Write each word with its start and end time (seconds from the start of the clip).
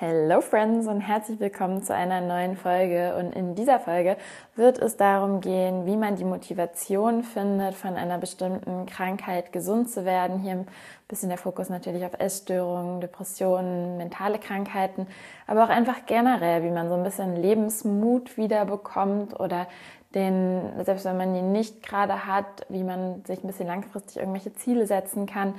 Hello 0.00 0.40
Friends 0.40 0.86
und 0.86 1.00
herzlich 1.00 1.40
willkommen 1.40 1.82
zu 1.82 1.92
einer 1.92 2.20
neuen 2.20 2.56
Folge. 2.56 3.16
Und 3.16 3.34
in 3.34 3.56
dieser 3.56 3.80
Folge 3.80 4.16
wird 4.54 4.78
es 4.78 4.96
darum 4.96 5.40
gehen, 5.40 5.86
wie 5.86 5.96
man 5.96 6.14
die 6.14 6.24
Motivation 6.24 7.24
findet, 7.24 7.74
von 7.74 7.96
einer 7.96 8.18
bestimmten 8.18 8.86
Krankheit 8.86 9.52
gesund 9.52 9.90
zu 9.90 10.04
werden. 10.04 10.38
Hier 10.38 10.52
ein 10.52 10.68
bisschen 11.08 11.30
der 11.30 11.36
Fokus 11.36 11.68
natürlich 11.68 12.04
auf 12.04 12.12
Essstörungen, 12.16 13.00
Depressionen, 13.00 13.96
mentale 13.96 14.38
Krankheiten, 14.38 15.08
aber 15.48 15.64
auch 15.64 15.68
einfach 15.68 16.06
generell, 16.06 16.62
wie 16.62 16.70
man 16.70 16.88
so 16.88 16.94
ein 16.94 17.02
bisschen 17.02 17.34
Lebensmut 17.34 18.36
wieder 18.36 18.66
bekommt 18.66 19.40
oder 19.40 19.66
den, 20.14 20.60
selbst 20.84 21.06
wenn 21.06 21.16
man 21.16 21.34
ihn 21.34 21.50
nicht 21.50 21.82
gerade 21.82 22.24
hat, 22.24 22.64
wie 22.68 22.84
man 22.84 23.24
sich 23.24 23.42
ein 23.42 23.48
bisschen 23.48 23.66
langfristig 23.66 24.18
irgendwelche 24.18 24.52
Ziele 24.52 24.86
setzen 24.86 25.26
kann 25.26 25.54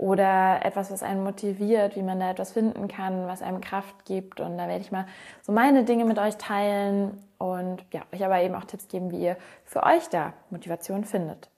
oder 0.00 0.64
etwas, 0.64 0.90
was 0.90 1.02
einen 1.02 1.22
motiviert, 1.22 1.94
wie 1.94 2.02
man 2.02 2.18
da 2.18 2.30
etwas 2.30 2.52
finden 2.52 2.88
kann, 2.88 3.26
was 3.26 3.42
einem 3.42 3.60
Kraft 3.60 4.06
gibt. 4.06 4.40
Und 4.40 4.56
da 4.56 4.66
werde 4.66 4.80
ich 4.80 4.90
mal 4.90 5.04
so 5.42 5.52
meine 5.52 5.84
Dinge 5.84 6.06
mit 6.06 6.18
euch 6.18 6.36
teilen 6.36 7.22
und 7.36 7.84
ja, 7.92 8.00
euch 8.10 8.24
aber 8.24 8.40
eben 8.40 8.54
auch 8.54 8.64
Tipps 8.64 8.88
geben, 8.88 9.10
wie 9.10 9.20
ihr 9.20 9.36
für 9.66 9.82
euch 9.82 10.08
da 10.08 10.32
Motivation 10.48 11.04
findet. 11.04 11.50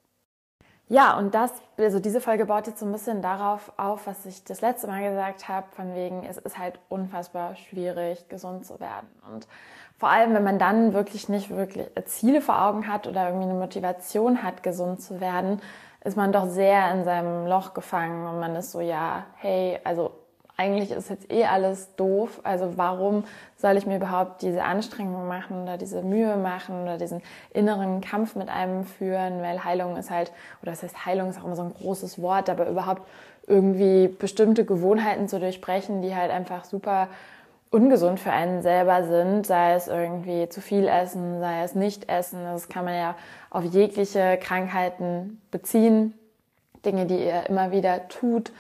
Ja, 0.89 1.17
und 1.17 1.37
das, 1.37 1.53
also 1.79 2.01
diese 2.01 2.20
Folge 2.20 2.47
baut 2.47 2.67
jetzt 2.67 2.81
so 2.81 2.87
ein 2.87 2.91
bisschen 2.91 3.23
darauf 3.23 3.73
auf, 3.77 4.09
was 4.09 4.27
ich 4.27 4.43
das 4.43 4.61
letzte 4.61 4.89
Mal 4.89 5.09
gesagt 5.09 5.47
habe, 5.48 5.69
von 5.70 5.95
wegen, 5.95 6.25
es 6.25 6.37
ist 6.37 6.59
halt 6.59 6.81
unfassbar 6.89 7.55
schwierig, 7.55 8.29
gesund 8.29 8.67
zu 8.67 8.81
werden. 8.81 9.09
Und 9.33 9.47
vor 9.98 10.09
allem, 10.09 10.34
wenn 10.34 10.43
man 10.43 10.59
dann 10.59 10.95
wirklich 10.95 11.29
nicht 11.29 11.51
wirklich 11.51 11.87
Ziele 12.06 12.41
vor 12.41 12.61
Augen 12.61 12.89
hat 12.89 13.06
oder 13.06 13.29
irgendwie 13.29 13.51
eine 13.51 13.59
Motivation 13.59 14.43
hat, 14.43 14.65
gesund 14.65 15.01
zu 15.01 15.20
werden, 15.20 15.62
ist 16.05 16.16
man 16.16 16.33
doch 16.33 16.48
sehr 16.48 16.92
in 16.92 17.05
seinem 17.05 17.47
Loch 17.47 17.74
gefangen 17.74 18.27
und 18.27 18.41
man 18.41 18.56
ist 18.56 18.73
so, 18.73 18.80
ja, 18.80 19.27
hey, 19.37 19.79
also 19.84 20.12
eigentlich 20.56 20.91
ist 20.91 21.11
jetzt 21.11 21.33
eh 21.33 21.45
alles 21.47 21.97
doof, 21.97 22.41
also 22.45 22.77
warum 22.77 23.25
soll 23.56 23.77
ich 23.77 23.87
mir 23.87 23.97
überhaupt 23.97 24.42
diese 24.42 24.62
Anstrengung 24.65 25.27
machen 25.27 25.62
oder 25.62 25.78
diese 25.78 26.03
Mühe 26.03 26.36
machen 26.36 26.83
oder 26.83 26.98
diesen 26.98 27.22
inneren 27.53 28.00
Kampf 28.00 28.36
mit 28.36 28.48
einem 28.48 28.84
führen, 28.84 29.42
weil 29.42 29.64
Heilung 29.64 29.97
ist 29.97 30.11
halt, 30.11 30.31
oder 30.62 30.72
das 30.72 30.83
heißt 30.83 31.06
Heilung 31.06 31.31
ist 31.31 31.41
auch 31.41 31.44
immer 31.44 31.56
so 31.56 31.62
ein 31.62 31.75
großes 31.75 32.20
Wort, 32.20 32.50
aber 32.50 32.69
überhaupt 32.69 33.03
irgendwie 33.47 34.09
bestimmte 34.09 34.64
Gewohnheiten 34.64 35.27
zu 35.27 35.41
durchbrechen, 35.41 36.03
die 36.03 36.14
halt 36.14 36.31
einfach 36.31 36.64
super 36.64 37.09
ungesund 37.73 38.20
für 38.20 38.31
einen 38.31 38.62
selber 38.62 39.05
sind, 39.05 39.47
sei 39.47 39.75
es 39.75 39.89
irgendwie 39.89 40.48
zu 40.48 40.61
viel 40.61 40.87
essen, 40.87 41.41
sei 41.41 41.62
es 41.62 41.75
nicht 41.75 42.09
essen. 42.09 42.45
Das 42.45 42.69
kann 42.69 42.84
man 42.84 42.95
ja 42.95 43.17
auf 43.51 43.65
jegliche 43.65 44.39
Krankheiten 44.39 45.41
beziehen. 45.51 46.15
Dinge, 46.84 47.06
die 47.06 47.25
ihr 47.25 47.48
immer 47.48 47.73
wieder 47.73 48.09
tut. 48.09 48.53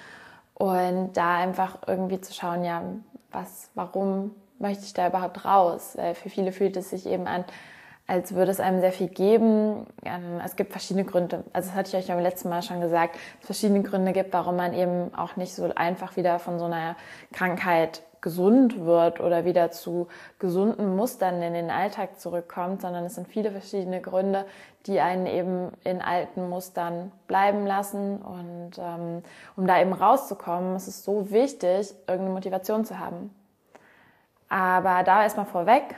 Und 0.54 1.12
da 1.14 1.36
einfach 1.36 1.78
irgendwie 1.86 2.20
zu 2.20 2.32
schauen, 2.32 2.64
ja, 2.64 2.82
was, 3.30 3.70
warum 3.74 4.30
möchte 4.58 4.84
ich 4.84 4.94
da 4.94 5.08
überhaupt 5.08 5.44
raus? 5.44 5.96
Für 6.14 6.28
viele 6.30 6.52
fühlt 6.52 6.76
es 6.76 6.90
sich 6.90 7.06
eben 7.06 7.26
an, 7.26 7.44
als 8.06 8.34
würde 8.34 8.50
es 8.50 8.60
einem 8.60 8.80
sehr 8.80 8.92
viel 8.92 9.08
geben. 9.08 9.86
Ähm, 10.04 10.40
es 10.44 10.56
gibt 10.56 10.72
verschiedene 10.72 11.04
Gründe. 11.04 11.44
Also 11.52 11.68
das 11.68 11.76
hatte 11.76 11.88
ich 11.90 11.96
euch 11.96 12.08
beim 12.08 12.22
letzten 12.22 12.48
Mal 12.48 12.62
schon 12.62 12.80
gesagt, 12.80 13.16
es 13.40 13.46
verschiedene 13.46 13.82
Gründe 13.82 14.12
gibt, 14.12 14.32
warum 14.32 14.56
man 14.56 14.72
eben 14.74 15.14
auch 15.14 15.36
nicht 15.36 15.54
so 15.54 15.70
einfach 15.74 16.16
wieder 16.16 16.38
von 16.38 16.58
so 16.58 16.66
einer 16.66 16.96
Krankheit 17.32 18.02
gesund 18.22 18.86
wird 18.86 19.20
oder 19.20 19.44
wieder 19.44 19.70
zu 19.70 20.08
gesunden 20.38 20.96
Mustern 20.96 21.42
in 21.42 21.52
den 21.52 21.70
Alltag 21.70 22.18
zurückkommt, 22.18 22.80
sondern 22.80 23.04
es 23.04 23.16
sind 23.16 23.28
viele 23.28 23.50
verschiedene 23.50 24.00
Gründe, 24.00 24.46
die 24.86 25.00
einen 25.00 25.26
eben 25.26 25.72
in 25.84 26.00
alten 26.00 26.48
Mustern 26.48 27.12
bleiben 27.26 27.66
lassen. 27.66 28.22
Und 28.22 28.78
ähm, 28.78 29.22
um 29.56 29.66
da 29.66 29.80
eben 29.80 29.92
rauszukommen, 29.92 30.76
ist 30.76 30.88
es 30.88 31.04
so 31.04 31.30
wichtig, 31.30 31.92
irgendeine 32.06 32.34
Motivation 32.34 32.84
zu 32.84 32.98
haben. 32.98 33.34
Aber 34.48 35.02
da 35.02 35.22
erstmal 35.22 35.46
vorweg, 35.46 35.96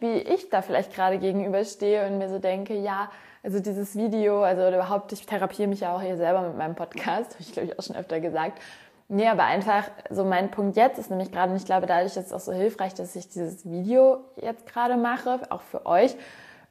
wie 0.00 0.18
ich 0.18 0.50
da 0.50 0.62
vielleicht 0.62 0.94
gerade 0.94 1.18
gegenüberstehe 1.18 2.06
und 2.06 2.18
mir 2.18 2.28
so 2.28 2.38
denke, 2.38 2.74
ja, 2.74 3.10
also 3.42 3.60
dieses 3.60 3.96
Video, 3.96 4.42
also 4.42 4.66
überhaupt, 4.68 5.12
ich 5.12 5.24
therapiere 5.24 5.68
mich 5.68 5.80
ja 5.80 5.94
auch 5.94 6.02
hier 6.02 6.16
selber 6.16 6.42
mit 6.42 6.58
meinem 6.58 6.74
Podcast, 6.74 7.32
habe 7.34 7.42
ich 7.42 7.52
glaube 7.52 7.68
ich 7.68 7.78
auch 7.78 7.82
schon 7.82 7.94
öfter 7.94 8.20
gesagt. 8.20 8.60
Nee, 9.08 9.28
aber 9.28 9.44
einfach 9.44 9.84
so 10.10 10.24
mein 10.24 10.50
Punkt 10.50 10.76
jetzt 10.76 10.98
ist 10.98 11.10
nämlich 11.10 11.30
gerade, 11.30 11.52
und 11.52 11.56
ich 11.56 11.64
glaube, 11.64 11.86
dadurch 11.86 12.16
ist 12.16 12.26
es 12.26 12.32
auch 12.32 12.40
so 12.40 12.52
hilfreich, 12.52 12.94
dass 12.94 13.14
ich 13.14 13.28
dieses 13.28 13.64
Video 13.64 14.18
jetzt 14.36 14.66
gerade 14.66 14.96
mache, 14.96 15.40
auch 15.50 15.62
für 15.62 15.86
euch, 15.86 16.16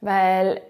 weil 0.02 0.62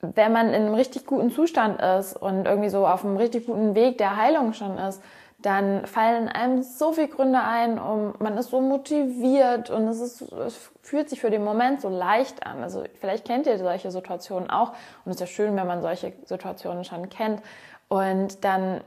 wenn 0.00 0.32
man 0.32 0.48
in 0.48 0.54
einem 0.54 0.74
richtig 0.74 1.06
guten 1.06 1.30
Zustand 1.30 1.80
ist 1.80 2.16
und 2.16 2.46
irgendwie 2.46 2.68
so 2.68 2.86
auf 2.86 3.04
einem 3.04 3.16
richtig 3.16 3.46
guten 3.46 3.74
Weg 3.74 3.98
der 3.98 4.16
Heilung 4.16 4.52
schon 4.52 4.78
ist, 4.78 5.02
dann 5.44 5.86
fallen 5.86 6.28
einem 6.28 6.62
so 6.62 6.92
viele 6.92 7.08
Gründe 7.08 7.40
ein, 7.40 7.78
um, 7.78 8.14
man 8.18 8.38
ist 8.38 8.50
so 8.50 8.60
motiviert 8.60 9.68
und 9.70 9.86
es, 9.88 10.00
ist, 10.00 10.22
es 10.32 10.70
fühlt 10.80 11.10
sich 11.10 11.20
für 11.20 11.30
den 11.30 11.44
Moment 11.44 11.82
so 11.82 11.90
leicht 11.90 12.46
an. 12.46 12.62
Also 12.62 12.84
vielleicht 12.98 13.26
kennt 13.26 13.46
ihr 13.46 13.58
solche 13.58 13.90
Situationen 13.90 14.48
auch 14.48 14.70
und 15.04 15.10
es 15.10 15.16
ist 15.16 15.20
ja 15.20 15.26
schön, 15.26 15.56
wenn 15.56 15.66
man 15.66 15.82
solche 15.82 16.14
Situationen 16.24 16.84
schon 16.84 17.10
kennt. 17.10 17.42
Und 17.88 18.44
dann 18.44 18.80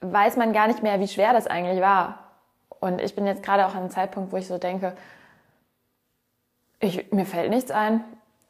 weiß 0.00 0.36
man 0.36 0.52
gar 0.52 0.66
nicht 0.66 0.82
mehr, 0.82 1.00
wie 1.00 1.08
schwer 1.08 1.32
das 1.32 1.46
eigentlich 1.46 1.80
war. 1.80 2.30
Und 2.80 3.00
ich 3.00 3.14
bin 3.14 3.26
jetzt 3.26 3.42
gerade 3.42 3.66
auch 3.66 3.74
an 3.74 3.82
einem 3.82 3.90
Zeitpunkt, 3.90 4.32
wo 4.32 4.36
ich 4.36 4.46
so 4.46 4.58
denke, 4.58 4.96
ich, 6.80 7.12
mir 7.12 7.26
fällt 7.26 7.50
nichts 7.50 7.70
ein. 7.70 8.02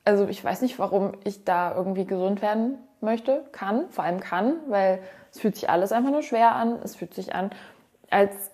Also 0.04 0.28
ich 0.28 0.42
weiß 0.42 0.62
nicht, 0.62 0.78
warum 0.78 1.12
ich 1.24 1.44
da 1.44 1.74
irgendwie 1.74 2.06
gesund 2.06 2.42
werden 2.42 2.78
möchte, 3.00 3.44
kann, 3.52 3.90
vor 3.90 4.04
allem 4.04 4.20
kann, 4.20 4.54
weil 4.68 5.02
es 5.32 5.40
fühlt 5.40 5.56
sich 5.56 5.68
alles 5.68 5.92
einfach 5.92 6.10
nur 6.10 6.22
schwer 6.22 6.54
an. 6.54 6.78
Es 6.82 6.96
fühlt 6.96 7.14
sich 7.14 7.34
an 7.34 7.50
als, 8.10 8.50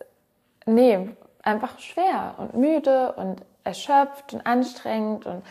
nee, 0.66 1.10
einfach 1.42 1.78
schwer 1.78 2.34
und 2.38 2.54
müde 2.54 3.12
und 3.12 3.42
erschöpft 3.64 4.32
und 4.32 4.46
anstrengend 4.46 5.26
und 5.26 5.42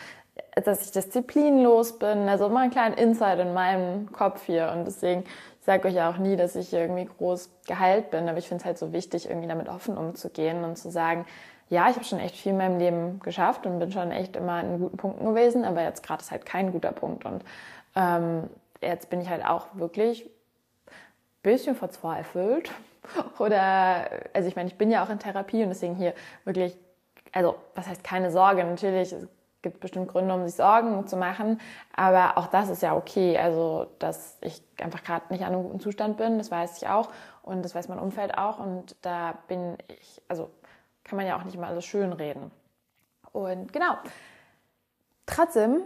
dass 0.64 0.82
ich 0.82 0.92
disziplinlos 0.92 1.98
bin. 1.98 2.28
Also 2.28 2.48
mal 2.48 2.62
einen 2.62 2.70
kleinen 2.70 2.94
Insight 2.96 3.38
in 3.38 3.52
meinem 3.52 4.10
Kopf 4.12 4.44
hier. 4.46 4.72
Und 4.74 4.86
deswegen 4.86 5.24
sage 5.60 5.88
euch 5.88 6.00
auch 6.00 6.16
nie, 6.16 6.36
dass 6.36 6.56
ich 6.56 6.72
irgendwie 6.72 7.04
groß 7.04 7.50
geheilt 7.66 8.10
bin, 8.10 8.28
aber 8.28 8.38
ich 8.38 8.48
finde 8.48 8.62
es 8.62 8.64
halt 8.64 8.78
so 8.78 8.92
wichtig, 8.92 9.28
irgendwie 9.28 9.48
damit 9.48 9.68
offen 9.68 9.98
umzugehen 9.98 10.64
und 10.64 10.76
zu 10.76 10.90
sagen, 10.90 11.26
ja, 11.68 11.90
ich 11.90 11.96
habe 11.96 12.04
schon 12.04 12.20
echt 12.20 12.36
viel 12.36 12.52
in 12.52 12.58
meinem 12.58 12.78
Leben 12.78 13.20
geschafft 13.20 13.66
und 13.66 13.80
bin 13.80 13.90
schon 13.90 14.12
echt 14.12 14.36
immer 14.36 14.60
in 14.60 14.78
guten 14.78 14.96
Punkten 14.96 15.26
gewesen, 15.26 15.64
aber 15.64 15.82
jetzt 15.82 16.04
gerade 16.04 16.22
ist 16.22 16.30
halt 16.30 16.46
kein 16.46 16.70
guter 16.70 16.92
Punkt. 16.92 17.24
Und 17.24 17.44
ähm, 17.96 18.44
jetzt 18.80 19.10
bin 19.10 19.20
ich 19.20 19.28
halt 19.28 19.44
auch 19.44 19.66
wirklich 19.74 20.24
ein 20.24 20.92
bisschen 21.42 21.74
verzweifelt. 21.74 22.70
Oder, 23.40 24.08
also 24.32 24.48
ich 24.48 24.54
meine, 24.54 24.68
ich 24.68 24.78
bin 24.78 24.92
ja 24.92 25.04
auch 25.04 25.10
in 25.10 25.18
Therapie 25.18 25.64
und 25.64 25.70
deswegen 25.70 25.96
hier 25.96 26.14
wirklich, 26.44 26.76
also 27.32 27.56
was 27.74 27.88
heißt 27.88 28.04
keine 28.04 28.30
Sorge, 28.30 28.62
natürlich, 28.62 29.12
gibt 29.66 29.80
bestimmt 29.80 30.06
Gründe, 30.06 30.32
um 30.32 30.46
sich 30.46 30.54
Sorgen 30.54 31.08
zu 31.08 31.16
machen, 31.16 31.60
aber 31.92 32.38
auch 32.38 32.46
das 32.46 32.68
ist 32.68 32.82
ja 32.82 32.94
okay. 32.94 33.36
Also, 33.36 33.88
dass 33.98 34.38
ich 34.40 34.62
einfach 34.80 35.02
gerade 35.02 35.24
nicht 35.30 35.44
an 35.44 35.52
einem 35.52 35.64
guten 35.64 35.80
Zustand 35.80 36.16
bin, 36.16 36.38
das 36.38 36.52
weiß 36.52 36.76
ich 36.76 36.88
auch 36.88 37.08
und 37.42 37.64
das 37.64 37.74
weiß 37.74 37.88
mein 37.88 37.98
Umfeld 37.98 38.38
auch 38.38 38.60
und 38.60 38.94
da 39.02 39.34
bin 39.48 39.76
ich, 39.88 40.22
also 40.28 40.50
kann 41.02 41.16
man 41.16 41.26
ja 41.26 41.36
auch 41.36 41.42
nicht 41.42 41.56
immer 41.56 41.66
alles 41.66 41.84
schön 41.84 42.12
reden. 42.12 42.52
Und 43.32 43.72
genau. 43.72 43.94
Trotzdem, 45.26 45.82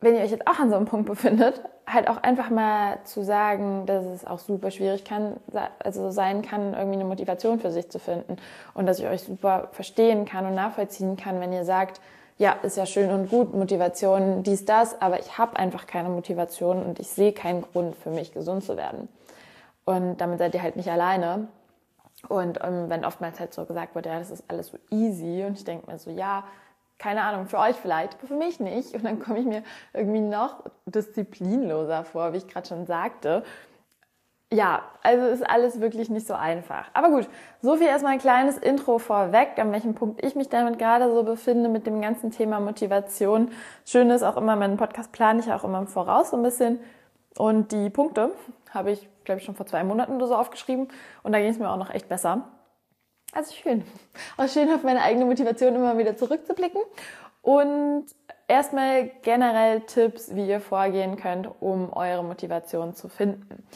wenn 0.00 0.14
ihr 0.14 0.22
euch 0.22 0.30
jetzt 0.30 0.46
auch 0.46 0.60
an 0.60 0.70
so 0.70 0.76
einem 0.76 0.86
Punkt 0.86 1.06
befindet, 1.06 1.60
halt 1.86 2.08
auch 2.08 2.18
einfach 2.18 2.50
mal 2.50 2.98
zu 3.04 3.22
sagen, 3.22 3.86
dass 3.86 4.04
es 4.04 4.26
auch 4.26 4.38
super 4.38 4.70
schwierig 4.70 5.04
kann, 5.04 5.36
also 5.80 6.10
sein 6.10 6.42
kann, 6.42 6.72
irgendwie 6.72 6.94
eine 6.94 7.04
Motivation 7.04 7.58
für 7.58 7.70
sich 7.70 7.90
zu 7.90 7.98
finden 7.98 8.36
und 8.74 8.86
dass 8.86 8.98
ich 8.98 9.06
euch 9.06 9.22
super 9.22 9.68
verstehen 9.72 10.24
kann 10.24 10.46
und 10.46 10.54
nachvollziehen 10.54 11.16
kann, 11.16 11.40
wenn 11.40 11.52
ihr 11.52 11.64
sagt, 11.64 12.00
ja, 12.36 12.52
ist 12.62 12.76
ja 12.76 12.86
schön 12.86 13.10
und 13.10 13.30
gut, 13.30 13.54
Motivation, 13.54 14.42
dies, 14.42 14.64
das, 14.64 15.00
aber 15.00 15.20
ich 15.20 15.38
habe 15.38 15.56
einfach 15.56 15.86
keine 15.86 16.08
Motivation 16.08 16.82
und 16.82 16.98
ich 16.98 17.08
sehe 17.08 17.32
keinen 17.32 17.62
Grund 17.62 17.94
für 17.96 18.10
mich, 18.10 18.32
gesund 18.32 18.64
zu 18.64 18.76
werden. 18.76 19.08
Und 19.84 20.20
damit 20.20 20.38
seid 20.38 20.54
ihr 20.54 20.62
halt 20.62 20.76
nicht 20.76 20.90
alleine. 20.90 21.48
Und 22.28 22.58
ähm, 22.62 22.88
wenn 22.88 23.04
oftmals 23.04 23.38
halt 23.38 23.52
so 23.52 23.64
gesagt 23.64 23.94
wird, 23.94 24.06
ja, 24.06 24.18
das 24.18 24.30
ist 24.30 24.44
alles 24.48 24.68
so 24.68 24.78
easy 24.90 25.44
und 25.44 25.58
ich 25.58 25.64
denke 25.64 25.90
mir 25.90 25.98
so, 25.98 26.10
ja, 26.10 26.44
keine 26.98 27.22
Ahnung, 27.22 27.46
für 27.46 27.58
euch 27.58 27.76
vielleicht, 27.76 28.14
aber 28.14 28.26
für 28.26 28.36
mich 28.36 28.60
nicht. 28.60 28.94
Und 28.94 29.04
dann 29.04 29.20
komme 29.20 29.40
ich 29.40 29.46
mir 29.46 29.62
irgendwie 29.92 30.20
noch 30.20 30.64
disziplinloser 30.86 32.04
vor, 32.04 32.32
wie 32.32 32.38
ich 32.38 32.48
gerade 32.48 32.66
schon 32.66 32.86
sagte 32.86 33.44
ja, 34.54 34.82
also 35.02 35.26
ist 35.26 35.48
alles 35.48 35.80
wirklich 35.80 36.08
nicht 36.10 36.26
so 36.26 36.34
einfach. 36.34 36.86
Aber 36.94 37.10
gut, 37.10 37.28
so 37.60 37.76
viel 37.76 37.86
erstmal 37.86 38.12
ein 38.12 38.18
kleines 38.18 38.56
Intro 38.56 38.98
vorweg, 38.98 39.58
an 39.58 39.72
welchem 39.72 39.94
Punkt 39.94 40.24
ich 40.24 40.36
mich 40.36 40.48
damit 40.48 40.78
gerade 40.78 41.12
so 41.12 41.24
befinde 41.24 41.68
mit 41.68 41.86
dem 41.86 42.00
ganzen 42.00 42.30
Thema 42.30 42.60
Motivation. 42.60 43.50
Schön 43.84 44.10
ist 44.10 44.22
auch 44.22 44.36
immer, 44.36 44.54
meinen 44.54 44.76
Podcast 44.76 45.12
plane 45.12 45.40
ich 45.40 45.52
auch 45.52 45.64
immer 45.64 45.78
im 45.78 45.88
Voraus 45.88 46.30
so 46.30 46.36
ein 46.36 46.42
bisschen. 46.42 46.78
Und 47.36 47.72
die 47.72 47.90
Punkte 47.90 48.30
habe 48.70 48.92
ich, 48.92 49.08
glaube 49.24 49.40
ich, 49.40 49.44
schon 49.44 49.56
vor 49.56 49.66
zwei 49.66 49.82
Monaten 49.82 50.14
oder 50.16 50.28
so 50.28 50.36
aufgeschrieben. 50.36 50.88
Und 51.24 51.32
da 51.32 51.40
ging 51.40 51.50
es 51.50 51.58
mir 51.58 51.68
auch 51.68 51.76
noch 51.76 51.90
echt 51.90 52.08
besser. 52.08 52.48
Also 53.32 53.52
schön. 53.52 53.84
Auch 54.36 54.48
schön 54.48 54.72
auf 54.72 54.84
meine 54.84 55.02
eigene 55.02 55.24
Motivation 55.24 55.74
immer 55.74 55.98
wieder 55.98 56.16
zurückzublicken. 56.16 56.80
Und 57.42 58.06
erstmal 58.46 59.10
generell 59.22 59.80
Tipps, 59.80 60.34
wie 60.36 60.48
ihr 60.48 60.60
vorgehen 60.60 61.16
könnt, 61.16 61.50
um 61.60 61.92
eure 61.92 62.22
Motivation 62.22 62.94
zu 62.94 63.08
finden 63.08 63.66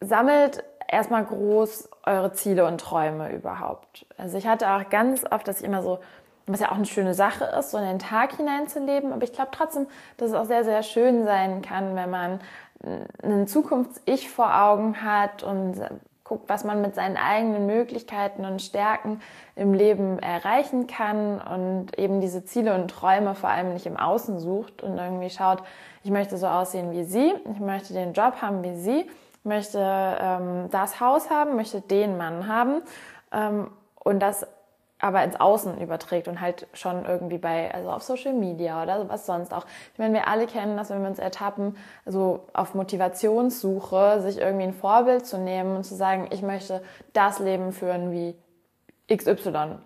sammelt 0.00 0.62
erstmal 0.88 1.24
groß 1.24 1.88
eure 2.04 2.32
Ziele 2.32 2.66
und 2.66 2.80
Träume 2.80 3.32
überhaupt. 3.32 4.06
Also 4.16 4.38
ich 4.38 4.46
hatte 4.46 4.70
auch 4.70 4.88
ganz 4.90 5.24
oft, 5.30 5.46
dass 5.48 5.60
ich 5.60 5.66
immer 5.66 5.82
so, 5.82 5.98
was 6.46 6.60
ja 6.60 6.70
auch 6.70 6.76
eine 6.76 6.86
schöne 6.86 7.14
Sache 7.14 7.44
ist, 7.58 7.72
so 7.72 7.78
in 7.78 7.84
den 7.84 7.98
Tag 7.98 8.36
hineinzuleben, 8.36 9.12
aber 9.12 9.24
ich 9.24 9.32
glaube 9.32 9.50
trotzdem, 9.52 9.86
dass 10.16 10.30
es 10.30 10.34
auch 10.34 10.44
sehr, 10.44 10.64
sehr 10.64 10.82
schön 10.82 11.24
sein 11.24 11.62
kann, 11.62 11.96
wenn 11.96 12.10
man 12.10 12.40
ein 13.22 13.46
Zukunfts-Ich 13.46 14.30
vor 14.30 14.62
Augen 14.62 15.02
hat 15.02 15.42
und 15.42 15.80
guckt, 16.22 16.48
was 16.48 16.64
man 16.64 16.82
mit 16.82 16.94
seinen 16.94 17.16
eigenen 17.16 17.66
Möglichkeiten 17.66 18.44
und 18.44 18.60
Stärken 18.60 19.20
im 19.54 19.74
Leben 19.74 20.18
erreichen 20.18 20.86
kann 20.86 21.40
und 21.40 21.98
eben 21.98 22.20
diese 22.20 22.44
Ziele 22.44 22.74
und 22.74 22.88
Träume 22.88 23.34
vor 23.34 23.48
allem 23.48 23.72
nicht 23.72 23.86
im 23.86 23.96
Außen 23.96 24.40
sucht 24.40 24.82
und 24.82 24.98
irgendwie 24.98 25.30
schaut, 25.30 25.62
ich 26.02 26.10
möchte 26.10 26.36
so 26.36 26.46
aussehen 26.46 26.92
wie 26.92 27.04
sie, 27.04 27.32
ich 27.52 27.60
möchte 27.60 27.92
den 27.92 28.12
Job 28.12 28.42
haben 28.42 28.62
wie 28.64 28.74
sie, 28.74 29.08
möchte 29.46 29.80
ähm, 29.80 30.68
das 30.70 31.00
Haus 31.00 31.30
haben, 31.30 31.56
möchte 31.56 31.80
den 31.80 32.16
Mann 32.16 32.48
haben 32.48 32.82
ähm, 33.32 33.70
und 34.02 34.20
das 34.20 34.46
aber 34.98 35.22
ins 35.24 35.38
Außen 35.38 35.78
überträgt 35.80 36.26
und 36.26 36.40
halt 36.40 36.66
schon 36.72 37.04
irgendwie 37.04 37.38
bei, 37.38 37.72
also 37.72 37.90
auf 37.90 38.02
Social 38.02 38.32
Media 38.32 38.82
oder 38.82 39.08
was 39.08 39.26
sonst 39.26 39.52
auch. 39.52 39.66
Ich 39.92 39.98
meine, 39.98 40.14
wir 40.14 40.26
alle 40.26 40.46
kennen 40.46 40.76
das, 40.76 40.88
wenn 40.90 41.02
wir 41.02 41.08
uns 41.08 41.18
ertappen, 41.18 41.76
so 42.06 42.46
auf 42.54 42.74
Motivationssuche, 42.74 44.20
sich 44.22 44.38
irgendwie 44.38 44.64
ein 44.64 44.72
Vorbild 44.72 45.26
zu 45.26 45.38
nehmen 45.38 45.76
und 45.76 45.84
zu 45.84 45.94
sagen, 45.94 46.28
ich 46.30 46.42
möchte 46.42 46.82
das 47.12 47.40
Leben 47.40 47.72
führen 47.72 48.10
wie 48.10 48.36
XY. 49.14 49.78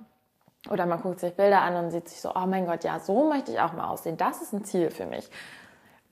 Oder 0.71 0.87
man 0.87 1.01
guckt 1.01 1.21
sich 1.21 1.35
Bilder 1.35 1.63
an 1.63 1.75
und 1.77 1.91
sieht 1.91 2.09
sich 2.09 2.21
so, 2.21 2.31
oh 2.35 2.47
mein 2.47 2.67
Gott, 2.67 2.85
ja, 2.85 3.01
so 3.01 3.29
möchte 3.29 3.51
ich 3.51 3.61
auch 3.61 3.73
mal 3.73 3.89
aussehen. 3.89 4.17
Das 4.17 4.43
ist 4.43 4.53
ein 4.53 4.65
Ziel 4.65 4.91
für 4.91 5.07
mich. 5.07 5.29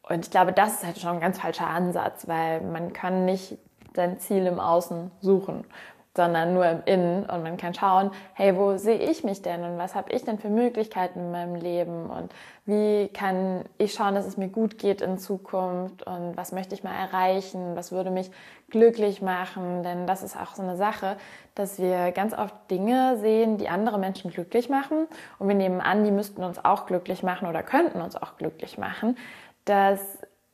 Und 0.08 0.24
ich 0.24 0.30
glaube, 0.30 0.52
das 0.52 0.74
ist 0.74 0.86
halt 0.86 0.98
schon 0.98 1.10
ein 1.10 1.20
ganz 1.20 1.40
falscher 1.40 1.66
Ansatz, 1.66 2.26
weil 2.28 2.60
man 2.62 2.92
kann 2.92 3.24
nicht 3.24 3.58
sein 3.94 4.18
Ziel 4.18 4.46
im 4.46 4.60
Außen 4.60 5.10
suchen 5.20 5.64
sondern 6.18 6.52
nur 6.52 6.66
im 6.66 6.82
Innen. 6.84 7.22
Und 7.26 7.44
man 7.44 7.56
kann 7.56 7.74
schauen, 7.74 8.10
hey, 8.34 8.56
wo 8.56 8.76
sehe 8.76 8.98
ich 8.98 9.22
mich 9.22 9.40
denn? 9.40 9.62
Und 9.62 9.78
was 9.78 9.94
habe 9.94 10.10
ich 10.10 10.24
denn 10.24 10.38
für 10.38 10.48
Möglichkeiten 10.48 11.20
in 11.20 11.30
meinem 11.30 11.54
Leben? 11.54 12.10
Und 12.10 12.32
wie 12.66 13.06
kann 13.06 13.64
ich 13.78 13.94
schauen, 13.94 14.16
dass 14.16 14.26
es 14.26 14.36
mir 14.36 14.48
gut 14.48 14.78
geht 14.78 15.00
in 15.00 15.18
Zukunft? 15.18 16.02
Und 16.02 16.36
was 16.36 16.50
möchte 16.50 16.74
ich 16.74 16.82
mal 16.82 16.92
erreichen, 16.92 17.76
was 17.76 17.92
würde 17.92 18.10
mich 18.10 18.32
glücklich 18.68 19.22
machen, 19.22 19.82
denn 19.82 20.06
das 20.06 20.22
ist 20.22 20.36
auch 20.36 20.54
so 20.54 20.62
eine 20.62 20.76
Sache, 20.76 21.16
dass 21.54 21.78
wir 21.78 22.10
ganz 22.12 22.34
oft 22.34 22.54
Dinge 22.70 23.16
sehen, 23.18 23.56
die 23.56 23.68
andere 23.68 23.98
Menschen 23.98 24.30
glücklich 24.30 24.68
machen. 24.68 25.06
Und 25.38 25.48
wir 25.48 25.54
nehmen 25.54 25.80
an, 25.80 26.04
die 26.04 26.10
müssten 26.10 26.42
uns 26.42 26.62
auch 26.64 26.86
glücklich 26.86 27.22
machen 27.22 27.48
oder 27.48 27.62
könnten 27.62 28.00
uns 28.00 28.16
auch 28.16 28.36
glücklich 28.36 28.76
machen. 28.76 29.16
Das 29.68 30.00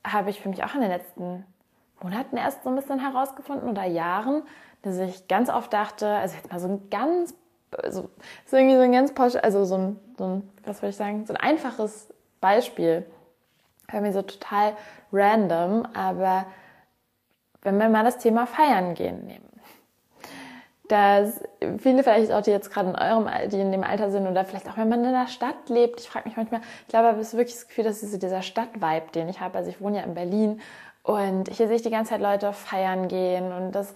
habe 0.02 0.30
ich 0.30 0.40
für 0.40 0.48
mich 0.48 0.64
auch 0.64 0.74
in 0.74 0.80
den 0.80 0.90
letzten 0.90 1.44
Monaten 2.02 2.36
erst 2.36 2.64
so 2.64 2.68
ein 2.68 2.74
bisschen 2.74 2.98
herausgefunden 2.98 3.68
oder 3.68 3.84
Jahren, 3.84 4.42
dass 4.82 4.98
ich 4.98 5.28
ganz 5.28 5.48
oft 5.48 5.72
dachte, 5.72 6.08
also 6.08 6.34
jetzt 6.34 6.50
mal 6.50 6.58
so 6.58 6.66
ein 6.66 6.90
ganz, 6.90 7.32
also 7.70 8.10
so 8.44 8.56
irgendwie 8.56 8.74
so 8.74 8.82
ein 8.82 8.90
ganz 8.90 9.14
pauschal, 9.14 9.42
also 9.42 9.64
so 9.64 9.76
ein, 9.76 10.00
so 10.18 10.24
ein, 10.24 10.50
was 10.64 10.80
soll 10.80 10.88
ich 10.90 10.96
sagen, 10.96 11.24
so 11.26 11.32
ein 11.32 11.40
einfaches 11.40 12.12
Beispiel. 12.40 13.06
Hör 13.88 14.00
mir 14.00 14.12
so 14.12 14.22
total 14.22 14.76
random, 15.12 15.86
aber 15.94 16.46
wenn 17.62 17.78
wir 17.78 17.88
mal 17.88 18.02
das 18.02 18.18
Thema 18.18 18.46
Feiern 18.46 18.94
gehen 18.94 19.26
nehmen, 19.26 19.53
dass 20.94 21.40
viele 21.78 22.04
vielleicht 22.04 22.30
auch, 22.30 22.40
die 22.40 22.52
jetzt 22.52 22.72
gerade 22.72 22.90
in 22.90 22.94
eurem, 22.94 23.28
die 23.50 23.58
in 23.58 23.72
dem 23.72 23.82
Alter 23.82 24.12
sind 24.12 24.28
oder 24.28 24.44
vielleicht 24.44 24.68
auch 24.68 24.76
wenn 24.76 24.88
man 24.88 25.04
in 25.04 25.10
der 25.10 25.26
Stadt 25.26 25.68
lebt, 25.68 26.00
ich 26.00 26.08
frage 26.08 26.28
mich 26.28 26.36
manchmal, 26.36 26.60
ich 26.82 26.88
glaube, 26.88 27.08
ich 27.08 27.26
habe 27.26 27.38
wirklich 27.38 27.56
das 27.56 27.66
Gefühl, 27.66 27.82
dass 27.82 28.00
so 28.00 28.16
dieser 28.16 28.42
Stadtvibe, 28.42 29.10
den 29.12 29.28
ich 29.28 29.40
habe, 29.40 29.58
also 29.58 29.70
ich 29.70 29.80
wohne 29.80 29.96
ja 29.98 30.04
in 30.04 30.14
Berlin 30.14 30.60
und 31.02 31.48
hier 31.48 31.66
sehe 31.66 31.74
ich 31.74 31.82
die 31.82 31.90
ganze 31.90 32.10
Zeit 32.10 32.20
Leute 32.20 32.52
feiern 32.52 33.08
gehen 33.08 33.52
und 33.52 33.72
das 33.72 33.92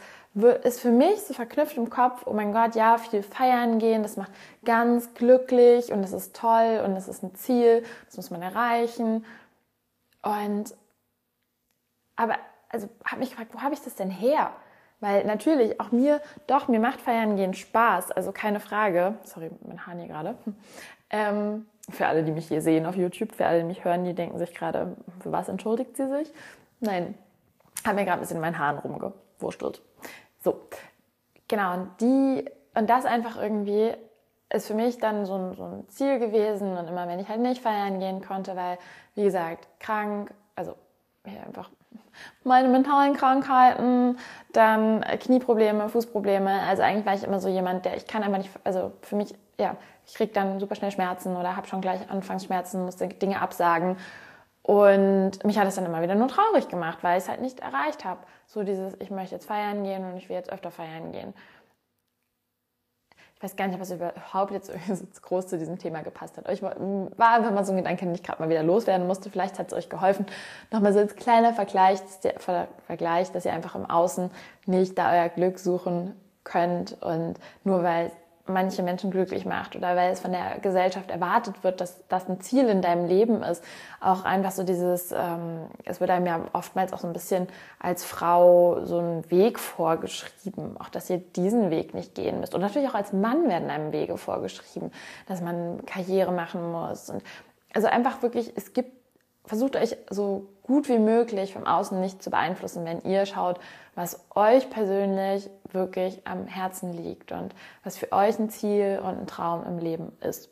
ist 0.65 0.81
für 0.81 0.91
mich 0.91 1.23
so 1.23 1.35
verknüpft 1.35 1.77
im 1.77 1.89
Kopf, 1.89 2.25
oh 2.27 2.33
mein 2.33 2.53
Gott, 2.53 2.75
ja, 2.75 2.99
viel 2.99 3.23
feiern 3.23 3.79
gehen, 3.79 4.03
das 4.03 4.17
macht 4.17 4.33
ganz 4.65 5.15
glücklich 5.15 5.93
und 5.93 6.03
das 6.03 6.13
ist 6.13 6.35
toll 6.35 6.83
und 6.85 6.97
das 6.97 7.07
ist 7.07 7.23
ein 7.23 7.33
Ziel, 7.37 7.85
das 8.07 8.17
muss 8.17 8.31
man 8.31 8.43
erreichen. 8.43 9.25
Und 10.23 10.75
aber 12.17 12.35
also 12.69 12.89
habe 13.05 13.21
mich 13.21 13.31
gefragt, 13.31 13.55
wo 13.55 13.61
habe 13.61 13.75
ich 13.75 13.83
das 13.83 13.95
denn 13.95 14.11
her? 14.11 14.51
Weil 15.01 15.25
natürlich 15.25 15.81
auch 15.81 15.93
mir, 15.93 16.21
doch, 16.47 16.69
mir 16.69 16.81
macht 16.81 17.01
Feiern 17.01 17.37
gehen 17.37 17.55
Spaß, 17.55 18.11
also 18.11 18.33
keine 18.33 18.61
Frage. 18.61 19.15
Sorry, 19.23 19.51
mein 19.67 19.87
Hahn 19.87 19.99
hier 19.99 20.09
gerade. 20.09 20.35
Ähm, 21.11 21.67
für 21.91 22.07
alle, 22.07 22.23
die 22.23 22.33
mich 22.33 22.49
hier 22.49 22.61
sehen 22.61 22.85
auf 22.85 22.97
YouTube, 22.97 23.33
für 23.33 23.47
alle, 23.47 23.61
die 23.61 23.67
mich 23.67 23.85
hören, 23.85 24.05
die 24.05 24.15
denken 24.15 24.39
sich 24.39 24.55
gerade, 24.55 24.97
für 25.21 25.33
was 25.33 25.49
entschuldigt 25.49 25.97
sie 25.97 26.09
sich? 26.09 26.33
Nein, 26.81 27.15
habe 27.87 27.97
mir 27.97 28.05
gerade 28.05 28.19
ein 28.19 28.21
bisschen 28.21 28.41
mein 28.41 28.59
Hahn 28.59 28.79
rumgewurstelt. 28.79 29.83
So, 30.43 30.61
genau, 31.47 31.75
und 31.75 32.01
die, 32.01 32.45
und 32.75 32.91
das 32.91 33.05
einfach 33.05 33.41
irgendwie 33.41 33.93
ist 34.51 34.67
für 34.67 34.75
mich 34.75 34.99
dann 34.99 35.27
so 35.27 35.35
ein, 35.35 35.55
so 35.55 35.65
ein 35.65 35.89
Ziel 35.89 36.19
gewesen 36.19 36.77
und 36.77 36.89
immer 36.89 37.07
wenn 37.07 37.21
ich 37.21 37.29
halt 37.29 37.41
nicht 37.41 37.63
feiern 37.63 38.01
gehen 38.01 38.23
konnte, 38.23 38.57
weil, 38.57 38.79
wie 39.15 39.25
gesagt, 39.25 39.69
krank, 39.79 40.33
also 40.55 40.75
ja, 41.27 41.43
einfach 41.47 41.71
meine 42.45 42.69
mentalen 42.69 43.15
Krankheiten, 43.15 44.19
dann 44.53 45.03
Knieprobleme, 45.21 45.89
Fußprobleme. 45.89 46.63
Also 46.69 46.83
eigentlich 46.83 47.07
war 47.07 47.15
ich 47.15 47.25
immer 47.25 47.41
so 47.41 47.49
jemand, 47.49 47.85
der 47.85 47.97
ich 47.97 48.07
kann 48.07 48.23
einfach 48.23 48.39
nicht, 48.39 48.51
also 48.65 48.93
für 49.03 49.17
mich, 49.17 49.35
ja, 49.59 49.77
ich 50.07 50.15
krieg 50.15 50.33
dann 50.33 50.59
super 50.59 50.75
schnell 50.75 50.91
Schmerzen 50.91 51.37
oder 51.37 51.57
habe 51.57 51.67
schon 51.67 51.81
gleich 51.81 52.11
Anfangsschmerzen, 52.11 52.85
musste 52.85 53.09
Dinge 53.09 53.41
absagen. 53.41 53.97
Und 54.63 55.43
mich 55.45 55.59
hat 55.59 55.67
es 55.67 55.77
dann 55.77 55.87
immer 55.87 56.03
wieder 56.03 56.15
nur 56.15 56.29
traurig 56.29 56.69
gemacht, 56.69 56.99
weil 57.03 57.17
ich 57.17 57.25
es 57.25 57.29
halt 57.31 57.41
nicht 57.41 57.61
erreicht 57.61 58.05
habe. 58.05 58.21
So 58.47 58.63
dieses, 58.65 58.95
ich 59.01 59.11
möchte 59.11 59.35
jetzt 59.35 59.47
feiern 59.47 59.83
gehen 59.83 60.05
und 60.05 60.17
ich 60.17 60.29
will 60.29 60.37
jetzt 60.37 60.53
öfter 60.53 60.71
feiern 60.71 61.13
gehen. 61.13 61.33
Ich 63.39 63.45
weiß 63.45 63.55
gar 63.55 63.69
nicht, 63.69 63.81
es 63.81 63.93
überhaupt 63.93 64.51
jetzt 64.51 65.23
groß 65.23 65.47
zu 65.47 65.59
diesem 65.59 65.79
Thema 65.79 66.03
gepasst 66.03 66.37
hat. 66.37 66.49
Euch 66.49 66.61
war 66.61 66.73
einfach 66.73 67.53
mal 67.53 67.65
so 67.65 67.71
ein 67.71 67.77
Gedanke, 67.77 68.05
den 68.05 68.13
ich 68.13 68.25
gerade 68.25 68.43
mal 68.43 68.49
wieder 68.49 68.65
loswerden 68.65 69.07
musste. 69.07 69.31
Vielleicht 69.31 69.61
hat 69.61 69.69
es 69.69 69.75
euch 69.75 69.89
geholfen. 69.89 70.27
Nochmal 70.73 70.93
so 70.93 70.99
als 70.99 71.15
kleiner 71.15 71.55
Vergleich, 71.55 72.01
Vergleich, 72.89 73.31
dass 73.31 73.45
ihr 73.45 73.53
einfach 73.53 73.77
im 73.77 73.89
Außen 73.89 74.33
nicht 74.67 74.99
da 74.99 75.13
euer 75.13 75.29
Glück 75.29 75.61
suchen 75.61 76.17
könnt 76.43 77.01
und 77.01 77.35
nur 77.63 77.85
weil 77.85 78.11
manche 78.49 78.83
Menschen 78.83 79.11
glücklich 79.11 79.45
macht 79.45 79.77
oder 79.77 79.97
weil 79.97 80.13
es 80.13 80.21
von 80.21 80.33
der 80.33 80.59
Gesellschaft 80.61 81.11
erwartet 81.11 81.63
wird, 81.65 81.81
dass 81.81 82.07
das 82.09 82.29
ein 82.29 82.41
Ziel 82.41 82.69
in 82.69 82.83
deinem 82.83 83.07
Leben 83.07 83.43
ist. 83.43 83.63
Auch 84.01 84.25
einfach 84.25 84.51
so 84.51 84.63
dieses, 84.63 85.13
ähm, 85.13 85.67
es 85.85 86.01
wird 86.01 86.11
einem 86.11 86.27
ja 86.27 86.41
oftmals 86.53 86.93
auch 86.93 86.99
so 86.99 87.07
ein 87.07 87.13
bisschen 87.13 87.49
als 87.79 88.05
Frau 88.05 88.85
so 88.85 88.99
ein 88.99 89.31
Weg 89.31 89.59
vorgeschrieben, 89.59 90.77
auch 90.79 90.89
dass 90.89 91.11
ihr 91.11 91.19
diesen 91.19 91.71
Weg 91.71 91.95
nicht 91.95 92.15
gehen 92.15 92.41
müsst. 92.41 92.55
Und 92.55 92.61
natürlich 92.61 92.89
auch 92.89 92.95
als 92.95 93.13
Mann 93.13 93.49
werden 93.49 93.71
einem 93.71 93.93
Wege 93.93 94.17
vorgeschrieben, 94.17 94.93
dass 95.27 95.41
man 95.41 95.85
Karriere 95.87 96.33
machen 96.33 96.73
muss. 96.73 97.11
Und 97.11 97.23
also 97.75 97.89
einfach 97.89 98.23
wirklich, 98.23 98.53
es 98.57 98.73
gibt 98.73 98.93
versucht 99.49 99.77
euch 99.77 99.97
so 100.11 100.49
gut 100.69 100.89
wie 100.89 100.99
möglich 100.99 101.55
vom 101.55 101.67
Außen 101.67 101.99
nicht 102.01 102.23
zu 102.23 102.31
beeinflussen, 102.31 102.85
wenn 102.85 103.03
ihr 103.03 103.27
schaut, 103.27 103.59
was 103.95 104.25
euch 104.37 104.71
persönlich 104.71 105.51
wirklich 105.73 106.25
am 106.27 106.47
Herzen 106.47 106.93
liegt 106.93 107.33
und 107.33 107.55
was 107.83 107.97
für 107.97 108.13
euch 108.13 108.39
ein 108.39 108.51
Ziel 108.51 109.01
und 109.03 109.19
ein 109.19 109.27
Traum 109.27 109.65
im 109.67 109.79
Leben 109.79 110.13
ist. 110.21 110.51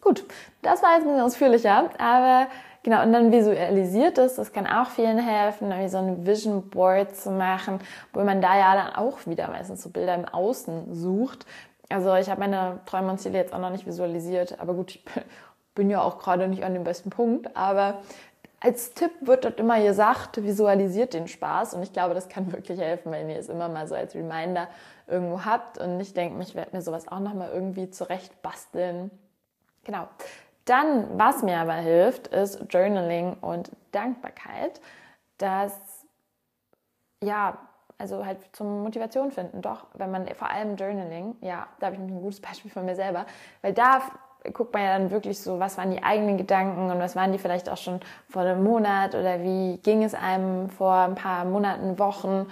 Gut, 0.00 0.24
das 0.60 0.82
war 0.82 0.94
jetzt 0.94 1.02
ein 1.02 1.08
bisschen 1.08 1.20
ausführlicher, 1.20 1.90
aber 1.98 2.48
genau, 2.82 3.02
und 3.02 3.12
dann 3.12 3.32
visualisiert 3.32 4.18
es, 4.18 4.34
das 4.34 4.52
kann 4.52 4.66
auch 4.66 4.88
vielen 4.88 5.18
helfen, 5.18 5.72
wie 5.76 5.88
so 5.88 5.98
ein 5.98 6.26
Vision 6.26 6.68
Board 6.68 7.16
zu 7.16 7.30
machen, 7.30 7.80
wo 8.12 8.22
man 8.22 8.42
da 8.42 8.58
ja 8.58 8.74
dann 8.74 8.94
auch 8.94 9.26
wieder 9.26 9.48
meistens 9.48 9.82
so 9.82 9.90
Bilder 9.90 10.14
im 10.14 10.26
Außen 10.26 10.94
sucht. 10.94 11.46
Also 11.88 12.14
ich 12.16 12.28
habe 12.30 12.40
meine 12.40 12.80
Träume 12.86 13.10
und 13.10 13.18
Ziele 13.18 13.38
jetzt 13.38 13.54
auch 13.54 13.60
noch 13.60 13.70
nicht 13.70 13.86
visualisiert, 13.86 14.60
aber 14.60 14.74
gut, 14.74 14.96
ich 14.96 15.04
bin 15.74 15.88
ja 15.88 16.02
auch 16.02 16.18
gerade 16.18 16.48
nicht 16.48 16.64
an 16.64 16.74
dem 16.74 16.84
besten 16.84 17.10
Punkt, 17.10 17.56
aber 17.56 17.98
als 18.62 18.94
Tipp 18.94 19.10
wird 19.22 19.44
dort 19.44 19.58
immer 19.58 19.82
gesagt, 19.82 20.42
visualisiert 20.42 21.14
den 21.14 21.26
Spaß 21.26 21.74
und 21.74 21.82
ich 21.82 21.92
glaube, 21.92 22.14
das 22.14 22.28
kann 22.28 22.52
wirklich 22.52 22.80
helfen, 22.80 23.10
wenn 23.10 23.28
ihr 23.28 23.38
es 23.38 23.48
immer 23.48 23.68
mal 23.68 23.88
so 23.88 23.94
als 23.94 24.14
Reminder 24.14 24.68
irgendwo 25.08 25.44
habt 25.44 25.78
und 25.78 25.98
ich 26.00 26.14
denke, 26.14 26.40
ich 26.42 26.54
werde 26.54 26.76
mir 26.76 26.82
sowas 26.82 27.08
auch 27.08 27.18
nochmal 27.18 27.50
irgendwie 27.52 27.90
zurecht 27.90 28.40
basteln. 28.40 29.10
Genau. 29.84 30.06
Dann, 30.64 31.18
was 31.18 31.42
mir 31.42 31.58
aber 31.58 31.74
hilft, 31.74 32.28
ist 32.28 32.66
Journaling 32.70 33.34
und 33.40 33.72
Dankbarkeit. 33.90 34.80
Das, 35.38 35.72
ja, 37.20 37.58
also 37.98 38.24
halt 38.24 38.38
zum 38.52 38.84
Motivation 38.84 39.32
finden. 39.32 39.60
Doch, 39.60 39.86
wenn 39.94 40.12
man 40.12 40.26
vor 40.36 40.50
allem 40.50 40.76
Journaling, 40.76 41.34
ja, 41.40 41.66
da 41.80 41.86
habe 41.86 41.96
ich 41.96 42.00
nämlich 42.00 42.16
ein 42.16 42.22
gutes 42.22 42.40
Beispiel 42.40 42.70
von 42.70 42.84
mir 42.84 42.94
selber, 42.94 43.26
weil 43.60 43.72
da 43.72 44.02
guckt 44.52 44.72
man 44.72 44.82
ja 44.82 44.98
dann 44.98 45.10
wirklich 45.10 45.40
so, 45.40 45.60
was 45.60 45.78
waren 45.78 45.90
die 45.90 46.02
eigenen 46.02 46.36
Gedanken 46.36 46.90
und 46.90 46.98
was 46.98 47.16
waren 47.16 47.32
die 47.32 47.38
vielleicht 47.38 47.68
auch 47.68 47.76
schon 47.76 48.00
vor 48.28 48.42
einem 48.42 48.64
Monat 48.64 49.14
oder 49.14 49.42
wie 49.42 49.78
ging 49.78 50.02
es 50.02 50.14
einem 50.14 50.68
vor 50.70 50.94
ein 50.94 51.14
paar 51.14 51.44
Monaten, 51.44 51.98
Wochen. 51.98 52.46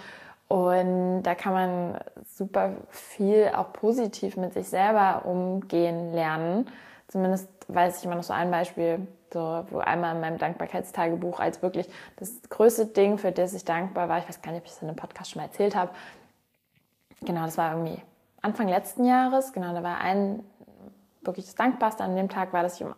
Und 0.49 1.23
da 1.23 1.35
kann 1.35 1.53
man 1.53 1.99
super 2.27 2.73
viel 2.91 3.51
auch 3.55 3.73
positiv 3.73 4.37
mit 4.37 4.53
sich 4.53 4.69
selber 4.69 5.23
umgehen 5.25 6.13
lernen. 6.13 6.67
Zumindest 7.09 7.49
weiß 7.69 7.99
ich 7.99 8.05
immer 8.05 8.17
noch 8.17 8.23
so 8.23 8.33
ein 8.33 8.51
Beispiel, 8.51 9.07
so, 9.33 9.65
wo 9.71 9.79
einmal 9.79 10.15
in 10.15 10.21
meinem 10.21 10.39
Dankbarkeitstagebuch 10.39 11.39
als 11.39 11.63
wirklich 11.63 11.89
das 12.17 12.41
größte 12.49 12.87
Ding, 12.87 13.19
für 13.19 13.31
das 13.33 13.55
ich 13.55 13.65
dankbar 13.65 14.09
war, 14.09 14.19
ich 14.19 14.29
weiß 14.29 14.43
gar 14.43 14.53
nicht, 14.53 14.63
ob 14.63 14.67
ich 14.67 14.73
es 14.73 14.83
in 14.83 14.89
einem 14.89 14.97
Podcast 14.97 15.31
schon 15.31 15.41
mal 15.41 15.47
erzählt 15.47 15.77
habe, 15.77 15.93
genau, 17.21 17.45
das 17.45 17.57
war 17.57 17.73
irgendwie 17.73 18.03
Anfang 18.43 18.69
letzten 18.69 19.05
Jahres, 19.05 19.53
genau, 19.53 19.73
da 19.73 19.83
war 19.83 19.99
ein 20.01 20.43
wirklich 21.23 21.47
das 21.47 21.55
Dankbarste 21.55 22.05
an 22.05 22.17
dem 22.17 22.29
Tag 22.29 22.53
war, 22.53 22.63
dass 22.63 22.81
ich 22.81 22.87
um 22.87 22.95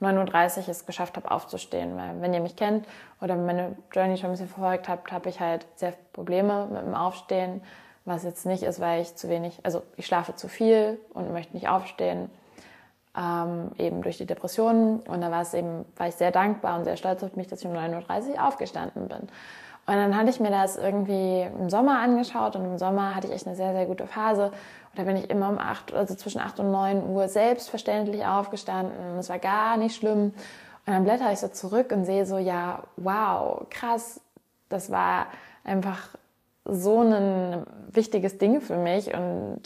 9.30 0.00 0.58
Uhr 0.58 0.68
es 0.68 0.86
geschafft 0.86 1.16
habe, 1.16 1.30
aufzustehen. 1.30 1.96
Weil 1.96 2.20
wenn 2.20 2.34
ihr 2.34 2.40
mich 2.40 2.56
kennt 2.56 2.86
oder 3.20 3.36
meine 3.36 3.76
Journey 3.92 4.16
schon 4.16 4.30
ein 4.30 4.32
bisschen 4.32 4.48
verfolgt 4.48 4.88
habt, 4.88 5.12
habe 5.12 5.28
ich 5.28 5.40
halt 5.40 5.66
sehr 5.76 5.94
Probleme 6.12 6.66
mit 6.72 6.82
dem 6.82 6.94
Aufstehen. 6.94 7.62
Was 8.04 8.24
jetzt 8.24 8.46
nicht 8.46 8.62
ist, 8.62 8.80
weil 8.80 9.02
ich 9.02 9.14
zu 9.14 9.28
wenig, 9.28 9.60
also 9.62 9.82
ich 9.96 10.06
schlafe 10.06 10.34
zu 10.34 10.48
viel 10.48 10.98
und 11.12 11.32
möchte 11.32 11.54
nicht 11.54 11.68
aufstehen. 11.68 12.30
Ähm, 13.16 13.72
eben 13.76 14.02
durch 14.02 14.18
die 14.18 14.26
Depressionen. 14.26 15.00
Und 15.00 15.20
da 15.20 15.30
war 15.30 15.42
es 15.42 15.52
eben, 15.52 15.84
war 15.96 16.08
ich 16.08 16.14
sehr 16.14 16.30
dankbar 16.30 16.78
und 16.78 16.84
sehr 16.84 16.96
stolz 16.96 17.22
auf 17.22 17.36
mich, 17.36 17.48
dass 17.48 17.60
ich 17.60 17.66
um 17.66 17.74
9.30 17.74 18.34
Uhr 18.34 18.46
aufgestanden 18.46 19.08
bin. 19.08 19.28
Und 19.86 19.96
dann 19.96 20.16
hatte 20.16 20.30
ich 20.30 20.38
mir 20.38 20.50
das 20.50 20.76
irgendwie 20.76 21.42
im 21.42 21.68
Sommer 21.68 21.98
angeschaut 21.98 22.54
und 22.54 22.64
im 22.64 22.78
Sommer 22.78 23.14
hatte 23.14 23.26
ich 23.26 23.32
echt 23.32 23.46
eine 23.46 23.56
sehr, 23.56 23.72
sehr 23.72 23.86
gute 23.86 24.06
Phase. 24.06 24.52
Da 24.96 25.04
bin 25.04 25.16
ich 25.16 25.30
immer 25.30 25.48
um 25.48 25.58
acht, 25.58 25.94
also 25.94 26.14
zwischen 26.14 26.40
acht 26.40 26.58
und 26.58 26.72
neun 26.72 27.06
Uhr 27.06 27.28
selbstverständlich 27.28 28.24
aufgestanden. 28.24 29.18
Es 29.18 29.28
war 29.28 29.38
gar 29.38 29.76
nicht 29.76 29.94
schlimm. 29.94 30.32
Und 30.86 30.94
dann 30.94 31.04
blätter 31.04 31.30
ich 31.32 31.38
so 31.38 31.48
zurück 31.48 31.92
und 31.92 32.04
sehe 32.04 32.26
so, 32.26 32.38
ja, 32.38 32.82
wow, 32.96 33.66
krass, 33.70 34.20
das 34.68 34.90
war 34.90 35.26
einfach 35.62 36.08
so 36.64 37.00
ein 37.02 37.64
wichtiges 37.92 38.38
Ding 38.38 38.60
für 38.60 38.76
mich 38.76 39.12
und 39.12 39.60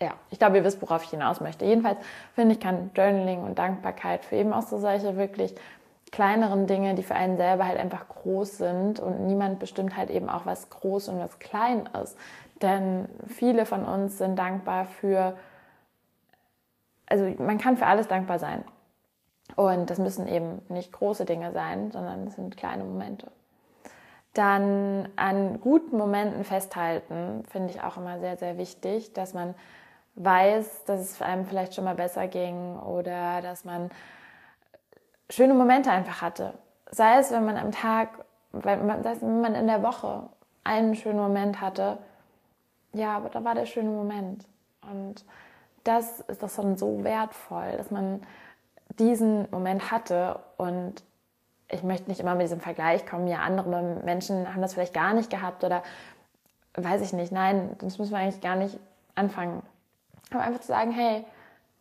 ja, 0.00 0.12
ich 0.30 0.38
glaube, 0.38 0.56
ihr 0.56 0.64
wisst, 0.64 0.82
worauf 0.82 1.04
ich 1.04 1.10
hinaus 1.10 1.40
möchte. 1.40 1.64
Jedenfalls 1.64 1.98
finde 2.34 2.54
ich, 2.54 2.60
kann 2.60 2.90
Journaling 2.94 3.42
und 3.42 3.58
Dankbarkeit 3.58 4.24
für 4.24 4.36
eben 4.36 4.52
auch 4.52 4.62
so 4.62 4.78
solche 4.78 5.16
wirklich 5.16 5.54
kleineren 6.10 6.66
Dinge, 6.66 6.94
die 6.94 7.02
für 7.02 7.14
einen 7.14 7.36
selber 7.36 7.66
halt 7.66 7.78
einfach 7.78 8.08
groß 8.08 8.58
sind 8.58 9.00
und 9.00 9.26
niemand 9.26 9.58
bestimmt 9.58 9.96
halt 9.96 10.10
eben 10.10 10.28
auch, 10.28 10.46
was 10.46 10.70
groß 10.70 11.08
und 11.08 11.18
was 11.18 11.38
klein 11.38 11.88
ist. 12.02 12.16
Denn 12.64 13.10
viele 13.26 13.66
von 13.66 13.84
uns 13.84 14.16
sind 14.16 14.38
dankbar 14.38 14.86
für, 14.86 15.36
also 17.04 17.26
man 17.38 17.58
kann 17.58 17.76
für 17.76 17.84
alles 17.84 18.08
dankbar 18.08 18.38
sein. 18.38 18.64
Und 19.54 19.90
das 19.90 19.98
müssen 19.98 20.26
eben 20.26 20.62
nicht 20.70 20.90
große 20.90 21.26
Dinge 21.26 21.52
sein, 21.52 21.90
sondern 21.90 22.26
es 22.26 22.36
sind 22.36 22.56
kleine 22.56 22.84
Momente. 22.84 23.30
Dann 24.32 25.10
an 25.16 25.60
guten 25.60 25.98
Momenten 25.98 26.42
festhalten, 26.42 27.44
finde 27.50 27.70
ich 27.70 27.82
auch 27.82 27.98
immer 27.98 28.18
sehr, 28.18 28.38
sehr 28.38 28.56
wichtig, 28.56 29.12
dass 29.12 29.34
man 29.34 29.54
weiß, 30.14 30.84
dass 30.86 31.00
es 31.00 31.20
einem 31.20 31.44
vielleicht 31.44 31.74
schon 31.74 31.84
mal 31.84 31.96
besser 31.96 32.28
ging 32.28 32.78
oder 32.78 33.42
dass 33.42 33.66
man 33.66 33.90
schöne 35.28 35.52
Momente 35.52 35.90
einfach 35.90 36.22
hatte. 36.22 36.54
Sei 36.90 37.18
es, 37.18 37.30
wenn 37.30 37.44
man 37.44 37.58
am 37.58 37.72
Tag, 37.72 38.24
sei 38.52 39.12
es, 39.12 39.20
wenn 39.20 39.42
man 39.42 39.54
in 39.54 39.66
der 39.66 39.82
Woche 39.82 40.30
einen 40.64 40.94
schönen 40.94 41.18
Moment 41.18 41.60
hatte. 41.60 41.98
Ja, 42.94 43.16
aber 43.16 43.28
da 43.28 43.44
war 43.44 43.54
der 43.54 43.66
schöne 43.66 43.90
Moment. 43.90 44.46
Und 44.90 45.24
das 45.82 46.20
ist 46.20 46.42
doch 46.42 46.50
dann 46.50 46.76
so 46.76 47.04
wertvoll, 47.04 47.72
dass 47.76 47.90
man 47.90 48.22
diesen 48.98 49.50
Moment 49.50 49.90
hatte. 49.90 50.40
Und 50.56 51.02
ich 51.68 51.82
möchte 51.82 52.08
nicht 52.08 52.20
immer 52.20 52.34
mit 52.34 52.44
diesem 52.44 52.60
Vergleich 52.60 53.04
kommen, 53.06 53.26
ja, 53.26 53.38
andere 53.38 54.00
Menschen 54.04 54.52
haben 54.52 54.62
das 54.62 54.74
vielleicht 54.74 54.94
gar 54.94 55.12
nicht 55.14 55.30
gehabt 55.30 55.64
oder 55.64 55.82
weiß 56.74 57.02
ich 57.02 57.12
nicht. 57.12 57.32
Nein, 57.32 57.76
das 57.78 57.98
müssen 57.98 58.12
wir 58.12 58.18
eigentlich 58.18 58.40
gar 58.40 58.56
nicht 58.56 58.78
anfangen. 59.14 59.62
Aber 60.30 60.42
einfach 60.42 60.60
zu 60.60 60.68
sagen, 60.68 60.92
hey, 60.92 61.24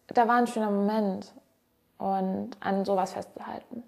da 0.07 0.27
war 0.27 0.35
ein 0.35 0.47
schöner 0.47 0.71
Moment 0.71 1.33
und 1.97 2.51
an 2.59 2.85
sowas 2.85 3.13
festzuhalten. 3.13 3.83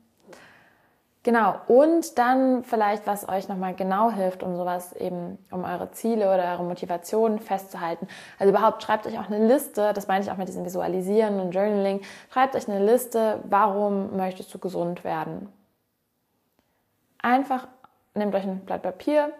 Genau, 1.25 1.55
und 1.67 2.19
dann 2.19 2.63
vielleicht, 2.63 3.07
was 3.07 3.27
euch 3.27 3.49
nochmal 3.49 3.73
genau 3.73 4.11
hilft, 4.11 4.43
um 4.43 4.55
sowas 4.55 4.93
eben, 4.93 5.39
um 5.49 5.63
eure 5.63 5.89
Ziele 5.89 6.31
oder 6.31 6.51
eure 6.51 6.63
Motivation 6.63 7.39
festzuhalten. 7.39 8.07
Also 8.37 8.51
überhaupt 8.51 8.83
schreibt 8.83 9.07
euch 9.07 9.17
auch 9.17 9.25
eine 9.25 9.47
Liste, 9.47 9.91
das 9.93 10.07
meine 10.07 10.23
ich 10.23 10.29
auch 10.29 10.37
mit 10.37 10.47
diesem 10.47 10.65
Visualisieren 10.65 11.39
und 11.39 11.49
Journaling, 11.49 12.01
schreibt 12.31 12.55
euch 12.55 12.69
eine 12.69 12.85
Liste, 12.85 13.39
warum 13.45 14.15
möchtest 14.15 14.53
du 14.53 14.59
gesund 14.59 15.03
werden. 15.03 15.51
Einfach 17.23 17.67
nehmt 18.13 18.35
euch 18.35 18.43
ein 18.43 18.59
Blatt 18.59 18.83
Papier, 18.83 19.31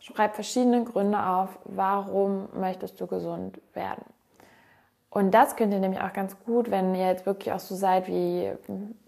schreibt 0.00 0.36
verschiedene 0.36 0.82
Gründe 0.84 1.26
auf, 1.26 1.50
warum 1.66 2.48
möchtest 2.58 2.98
du 3.02 3.06
gesund 3.06 3.60
werden. 3.74 4.06
Und 5.14 5.30
das 5.30 5.54
könnt 5.54 5.72
ihr 5.72 5.78
nämlich 5.78 6.00
auch 6.00 6.12
ganz 6.12 6.36
gut, 6.44 6.72
wenn 6.72 6.92
ihr 6.96 7.06
jetzt 7.06 7.24
wirklich 7.24 7.54
auch 7.54 7.60
so 7.60 7.76
seid 7.76 8.08
wie 8.08 8.50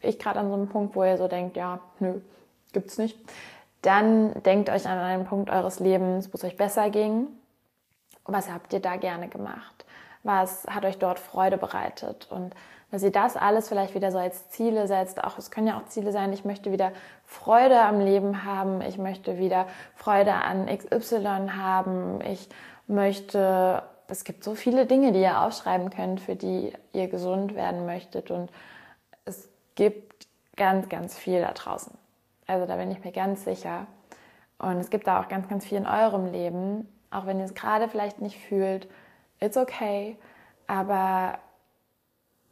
ich 0.00 0.20
gerade 0.20 0.38
an 0.38 0.48
so 0.48 0.54
einem 0.54 0.68
Punkt, 0.68 0.94
wo 0.94 1.02
ihr 1.02 1.18
so 1.18 1.26
denkt, 1.26 1.56
ja, 1.56 1.80
nö, 1.98 2.20
gibt's 2.72 2.96
nicht. 2.96 3.18
Dann 3.82 4.40
denkt 4.44 4.70
euch 4.70 4.86
an 4.86 4.98
einen 4.98 5.24
Punkt 5.24 5.50
eures 5.50 5.80
Lebens, 5.80 6.32
wo 6.32 6.36
es 6.36 6.44
euch 6.44 6.56
besser 6.56 6.90
ging. 6.90 7.26
Was 8.24 8.48
habt 8.48 8.72
ihr 8.72 8.78
da 8.78 8.94
gerne 8.94 9.26
gemacht? 9.26 9.84
Was 10.22 10.64
hat 10.68 10.84
euch 10.84 10.98
dort 10.98 11.18
Freude 11.18 11.58
bereitet? 11.58 12.28
Und 12.30 12.54
dass 12.92 13.02
ihr 13.02 13.10
das 13.10 13.36
alles 13.36 13.68
vielleicht 13.68 13.96
wieder 13.96 14.12
so 14.12 14.18
als 14.18 14.48
Ziele 14.50 14.86
setzt. 14.86 15.24
Auch 15.24 15.38
es 15.38 15.50
können 15.50 15.66
ja 15.66 15.76
auch 15.76 15.86
Ziele 15.86 16.12
sein, 16.12 16.32
ich 16.32 16.44
möchte 16.44 16.70
wieder 16.70 16.92
Freude 17.24 17.80
am 17.80 17.98
Leben 17.98 18.44
haben, 18.44 18.80
ich 18.80 18.96
möchte 18.96 19.38
wieder 19.38 19.66
Freude 19.96 20.34
an 20.34 20.66
XY 20.66 21.48
haben, 21.56 22.20
ich 22.20 22.48
möchte 22.86 23.82
es 24.08 24.24
gibt 24.24 24.44
so 24.44 24.54
viele 24.54 24.86
Dinge, 24.86 25.12
die 25.12 25.20
ihr 25.20 25.40
aufschreiben 25.40 25.90
könnt, 25.90 26.20
für 26.20 26.36
die 26.36 26.72
ihr 26.92 27.08
gesund 27.08 27.54
werden 27.54 27.86
möchtet. 27.86 28.30
Und 28.30 28.50
es 29.24 29.48
gibt 29.74 30.26
ganz, 30.56 30.88
ganz 30.88 31.18
viel 31.18 31.40
da 31.40 31.52
draußen. 31.52 31.92
Also 32.46 32.66
da 32.66 32.76
bin 32.76 32.90
ich 32.90 33.02
mir 33.04 33.12
ganz 33.12 33.44
sicher. 33.44 33.86
Und 34.58 34.78
es 34.78 34.90
gibt 34.90 35.06
da 35.06 35.20
auch 35.20 35.28
ganz, 35.28 35.48
ganz 35.48 35.66
viel 35.66 35.78
in 35.78 35.86
eurem 35.86 36.32
Leben. 36.32 36.88
Auch 37.10 37.26
wenn 37.26 37.38
ihr 37.38 37.44
es 37.44 37.54
gerade 37.54 37.88
vielleicht 37.88 38.20
nicht 38.20 38.38
fühlt, 38.38 38.88
it's 39.40 39.56
okay. 39.56 40.16
Aber 40.66 41.38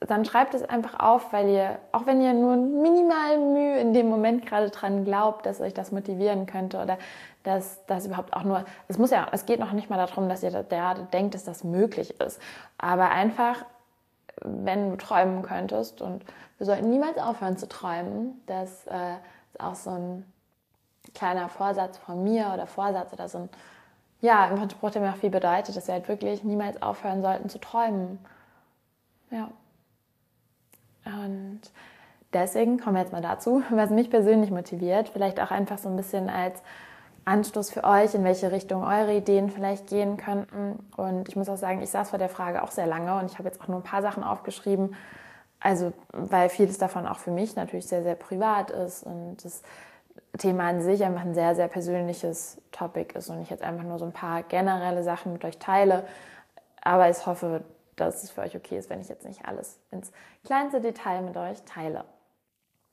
dann 0.06 0.24
schreibt 0.24 0.54
es 0.54 0.62
einfach 0.62 1.00
auf, 1.00 1.32
weil 1.32 1.48
ihr, 1.48 1.78
auch 1.92 2.06
wenn 2.06 2.20
ihr 2.20 2.32
nur 2.32 2.56
minimal 2.56 3.38
Mühe 3.38 3.78
in 3.78 3.92
dem 3.92 4.08
Moment 4.08 4.46
gerade 4.46 4.70
dran 4.70 5.04
glaubt, 5.04 5.46
dass 5.46 5.60
euch 5.60 5.74
das 5.74 5.92
motivieren 5.92 6.46
könnte 6.46 6.82
oder 6.82 6.98
dass 7.42 7.84
das 7.86 8.06
überhaupt 8.06 8.32
auch 8.32 8.42
nur, 8.42 8.64
es 8.88 8.98
muss 8.98 9.10
ja, 9.10 9.26
es 9.32 9.46
geht 9.46 9.60
noch 9.60 9.72
nicht 9.72 9.90
mal 9.90 9.96
darum, 9.96 10.28
dass 10.28 10.42
ihr 10.42 10.50
gerade 10.50 11.04
denkt, 11.12 11.34
dass 11.34 11.44
das 11.44 11.64
möglich 11.64 12.18
ist, 12.20 12.40
aber 12.78 13.10
einfach, 13.10 13.64
wenn 14.42 14.90
du 14.90 14.96
träumen 14.96 15.42
könntest 15.42 16.02
und 16.02 16.24
wir 16.58 16.66
sollten 16.66 16.90
niemals 16.90 17.18
aufhören 17.18 17.56
zu 17.56 17.68
träumen, 17.68 18.40
das 18.46 18.86
äh, 18.86 19.14
ist 19.52 19.60
auch 19.60 19.74
so 19.74 19.90
ein 19.90 20.32
kleiner 21.14 21.48
Vorsatz 21.48 21.98
von 21.98 22.22
mir 22.24 22.50
oder 22.52 22.66
Vorsatz 22.66 23.12
oder 23.12 23.28
so 23.28 23.38
ein, 23.38 23.48
ja, 24.20 24.44
ein 24.44 24.70
Spruch, 24.70 24.90
der 24.90 25.02
mir 25.02 25.10
auch 25.10 25.16
viel 25.16 25.30
bedeutet, 25.30 25.76
dass 25.76 25.86
wir 25.86 25.94
halt 25.94 26.08
wirklich 26.08 26.44
niemals 26.44 26.80
aufhören 26.82 27.22
sollten 27.22 27.48
zu 27.48 27.58
träumen. 27.58 28.18
Ja. 29.30 29.50
Und 31.04 31.60
deswegen 32.32 32.78
kommen 32.78 32.96
wir 32.96 33.02
jetzt 33.02 33.12
mal 33.12 33.22
dazu, 33.22 33.62
was 33.70 33.90
mich 33.90 34.10
persönlich 34.10 34.50
motiviert. 34.50 35.08
Vielleicht 35.08 35.40
auch 35.40 35.50
einfach 35.50 35.78
so 35.78 35.88
ein 35.88 35.96
bisschen 35.96 36.28
als 36.28 36.62
Anstoß 37.24 37.70
für 37.70 37.84
euch, 37.84 38.14
in 38.14 38.24
welche 38.24 38.52
Richtung 38.52 38.84
eure 38.84 39.14
Ideen 39.14 39.50
vielleicht 39.50 39.86
gehen 39.86 40.16
könnten. 40.16 40.78
Und 40.96 41.28
ich 41.28 41.36
muss 41.36 41.48
auch 41.48 41.56
sagen, 41.56 41.80
ich 41.80 41.90
saß 41.90 42.10
vor 42.10 42.18
der 42.18 42.28
Frage 42.28 42.62
auch 42.62 42.70
sehr 42.70 42.86
lange 42.86 43.18
und 43.18 43.30
ich 43.30 43.38
habe 43.38 43.48
jetzt 43.48 43.60
auch 43.62 43.68
nur 43.68 43.78
ein 43.78 43.84
paar 43.84 44.02
Sachen 44.02 44.22
aufgeschrieben. 44.22 44.94
Also, 45.60 45.94
weil 46.12 46.50
vieles 46.50 46.76
davon 46.76 47.06
auch 47.06 47.18
für 47.18 47.30
mich 47.30 47.56
natürlich 47.56 47.86
sehr, 47.86 48.02
sehr 48.02 48.16
privat 48.16 48.70
ist 48.70 49.04
und 49.04 49.42
das 49.42 49.62
Thema 50.36 50.68
an 50.68 50.82
sich 50.82 51.02
einfach 51.04 51.22
ein 51.22 51.34
sehr, 51.34 51.54
sehr 51.54 51.68
persönliches 51.68 52.60
Topic 52.72 53.16
ist 53.16 53.30
und 53.30 53.40
ich 53.40 53.48
jetzt 53.48 53.62
einfach 53.62 53.84
nur 53.84 53.98
so 53.98 54.04
ein 54.04 54.12
paar 54.12 54.42
generelle 54.42 55.02
Sachen 55.02 55.32
mit 55.32 55.44
euch 55.44 55.58
teile. 55.58 56.04
Aber 56.82 57.08
ich 57.08 57.24
hoffe, 57.24 57.62
dass 57.96 58.22
es 58.22 58.30
für 58.30 58.42
euch 58.42 58.56
okay 58.56 58.78
ist, 58.78 58.90
wenn 58.90 59.00
ich 59.00 59.08
jetzt 59.08 59.26
nicht 59.26 59.46
alles 59.46 59.78
ins 59.90 60.12
kleinste 60.44 60.80
Detail 60.80 61.22
mit 61.22 61.36
euch 61.36 61.62
teile. 61.64 62.04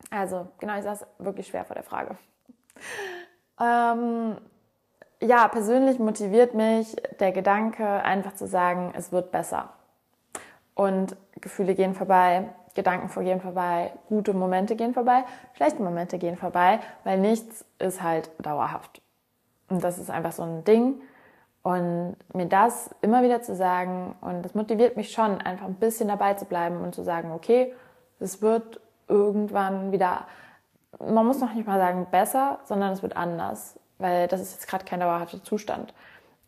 Also 0.10 0.48
genau, 0.60 0.78
ich 0.78 0.84
saß 0.84 1.06
wirklich 1.20 1.48
schwer 1.48 1.66
vor 1.66 1.76
der 1.76 1.84
Frage. 1.84 2.18
Ähm, 3.60 4.38
ja, 5.22 5.48
persönlich 5.48 6.00
motiviert 6.00 6.56
mich 6.56 6.96
der 7.20 7.32
Gedanke, 7.32 7.86
einfach 7.86 8.34
zu 8.34 8.48
sagen, 8.48 8.92
es 8.98 9.12
wird 9.12 9.32
besser. 9.32 9.70
Und 10.74 11.16
Gefühle 11.42 11.76
gehen 11.76 11.94
vorbei, 11.94 12.50
Gedanken 12.74 13.08
gehen 13.24 13.40
vorbei, 13.40 13.92
gute 14.08 14.34
Momente 14.34 14.76
gehen 14.76 14.94
vorbei, 14.94 15.26
schlechte 15.54 15.84
Momente 15.84 16.18
gehen 16.18 16.38
vorbei, 16.38 16.80
weil 17.04 17.20
nichts 17.20 17.66
ist 17.78 18.02
halt 18.02 18.32
dauerhaft. 18.40 19.02
Und 19.70 19.84
das 19.84 20.00
ist 20.00 20.10
einfach 20.10 20.32
so 20.32 20.44
ein 20.44 20.64
Ding. 20.64 21.02
Und 21.64 22.16
mir 22.34 22.48
das 22.48 22.90
immer 23.02 23.22
wieder 23.22 23.42
zu 23.42 23.56
sagen, 23.56 24.16
und 24.22 24.44
das 24.44 24.56
motiviert 24.56 24.98
mich 24.98 25.12
schon, 25.12 25.40
einfach 25.42 25.68
ein 25.68 25.76
bisschen 25.76 26.08
dabei 26.08 26.34
zu 26.34 26.46
bleiben 26.46 26.82
und 26.82 26.96
zu 26.96 27.04
sagen, 27.04 27.32
okay, 27.32 27.74
es 28.20 28.42
wird 28.42 28.80
irgendwann 29.08 29.92
wieder, 29.92 30.26
man 31.00 31.26
muss 31.26 31.40
noch 31.40 31.54
nicht 31.54 31.68
mal 31.68 31.78
sagen 31.78 32.08
besser, 32.10 32.60
sondern 32.64 32.94
es 32.94 33.04
wird 33.04 33.16
anders, 33.16 33.80
weil 34.00 34.28
das 34.28 34.42
ist 34.42 34.54
jetzt 34.54 34.68
gerade 34.68 34.86
kein 34.86 35.02
dauerhafter 35.02 35.44
Zustand. 35.44 35.94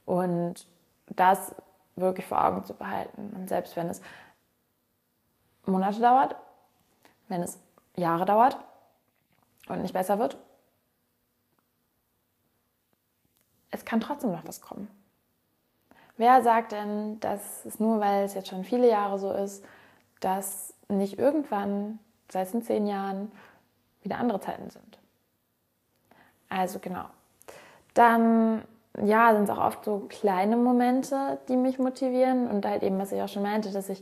Und 0.06 0.66
das 1.08 1.54
wirklich 1.96 2.26
vor 2.26 2.44
Augen 2.44 2.64
zu 2.64 2.74
behalten. 2.74 3.34
Und 3.36 3.50
selbst 3.50 3.76
wenn 3.76 3.90
es 3.90 4.02
Monate 5.66 6.00
dauert, 6.00 6.36
wenn 7.28 7.44
es 7.44 7.60
Jahre 7.96 8.26
dauert 8.26 8.58
und 9.68 9.82
nicht 9.82 9.94
besser 9.94 10.18
wird, 10.18 10.38
es 13.70 13.86
kann 13.86 14.02
trotzdem 14.02 14.32
noch 14.32 14.48
was 14.48 14.62
kommen. 14.62 14.88
Wer 16.24 16.42
sagt 16.42 16.72
denn, 16.72 17.20
dass 17.20 17.66
es 17.66 17.82
nur, 17.82 18.00
weil 18.00 18.24
es 18.24 18.34
jetzt 18.34 18.48
schon 18.48 18.64
viele 18.64 18.90
Jahre 18.90 19.20
so 19.20 19.34
ist, 19.34 19.64
dass 20.22 20.74
nicht 20.88 21.20
irgendwann, 21.20 22.00
sei 22.30 22.42
es 22.44 22.54
in 22.54 22.62
zehn 22.64 22.88
Jahren, 22.88 23.30
wieder 24.04 24.20
andere 24.20 24.40
Zeiten 24.40 24.70
sind? 24.70 24.98
Also 26.48 26.80
genau. 26.80 27.06
Dann 27.94 28.62
ja, 29.04 29.34
sind 29.34 29.44
es 29.44 29.50
auch 29.50 29.66
oft 29.66 29.84
so 29.84 30.06
kleine 30.08 30.56
Momente, 30.56 31.40
die 31.50 31.58
mich 31.58 31.78
motivieren 31.78 32.48
und 32.48 32.66
halt 32.66 32.84
eben, 32.84 32.98
was 33.00 33.12
ich 33.12 33.22
auch 33.22 33.28
schon 33.28 33.44
meinte, 33.44 33.72
dass 33.72 33.90
ich 33.90 34.02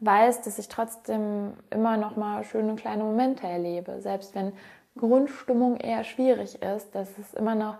weiß, 0.00 0.42
dass 0.42 0.58
ich 0.58 0.68
trotzdem 0.68 1.54
immer 1.70 1.96
noch 1.96 2.16
mal 2.16 2.44
schöne 2.44 2.74
kleine 2.74 3.02
Momente 3.02 3.46
erlebe, 3.46 3.98
selbst 4.00 4.34
wenn 4.34 4.52
Grundstimmung 4.98 5.78
eher 5.78 6.04
schwierig 6.04 6.60
ist, 6.60 6.94
dass 6.94 7.08
es 7.16 7.32
immer 7.32 7.54
noch 7.54 7.76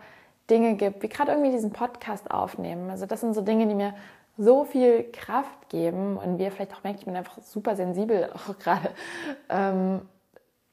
Dinge 0.50 0.74
gibt, 0.74 1.02
wie 1.02 1.08
gerade 1.08 1.32
irgendwie 1.32 1.50
diesen 1.50 1.72
Podcast 1.72 2.30
aufnehmen. 2.30 2.90
Also 2.90 3.06
das 3.06 3.20
sind 3.20 3.34
so 3.34 3.40
Dinge, 3.40 3.66
die 3.66 3.74
mir 3.74 3.94
so 4.38 4.64
viel 4.64 5.10
Kraft 5.12 5.68
geben 5.68 6.16
und 6.16 6.38
wie 6.38 6.44
ihr 6.44 6.52
vielleicht 6.52 6.74
auch 6.74 6.84
merkt, 6.84 7.00
ich 7.00 7.04
bin 7.04 7.16
einfach 7.16 7.38
super 7.42 7.76
sensibel 7.76 8.30
auch 8.34 8.58
gerade. 8.58 8.90
Ähm, 9.48 10.02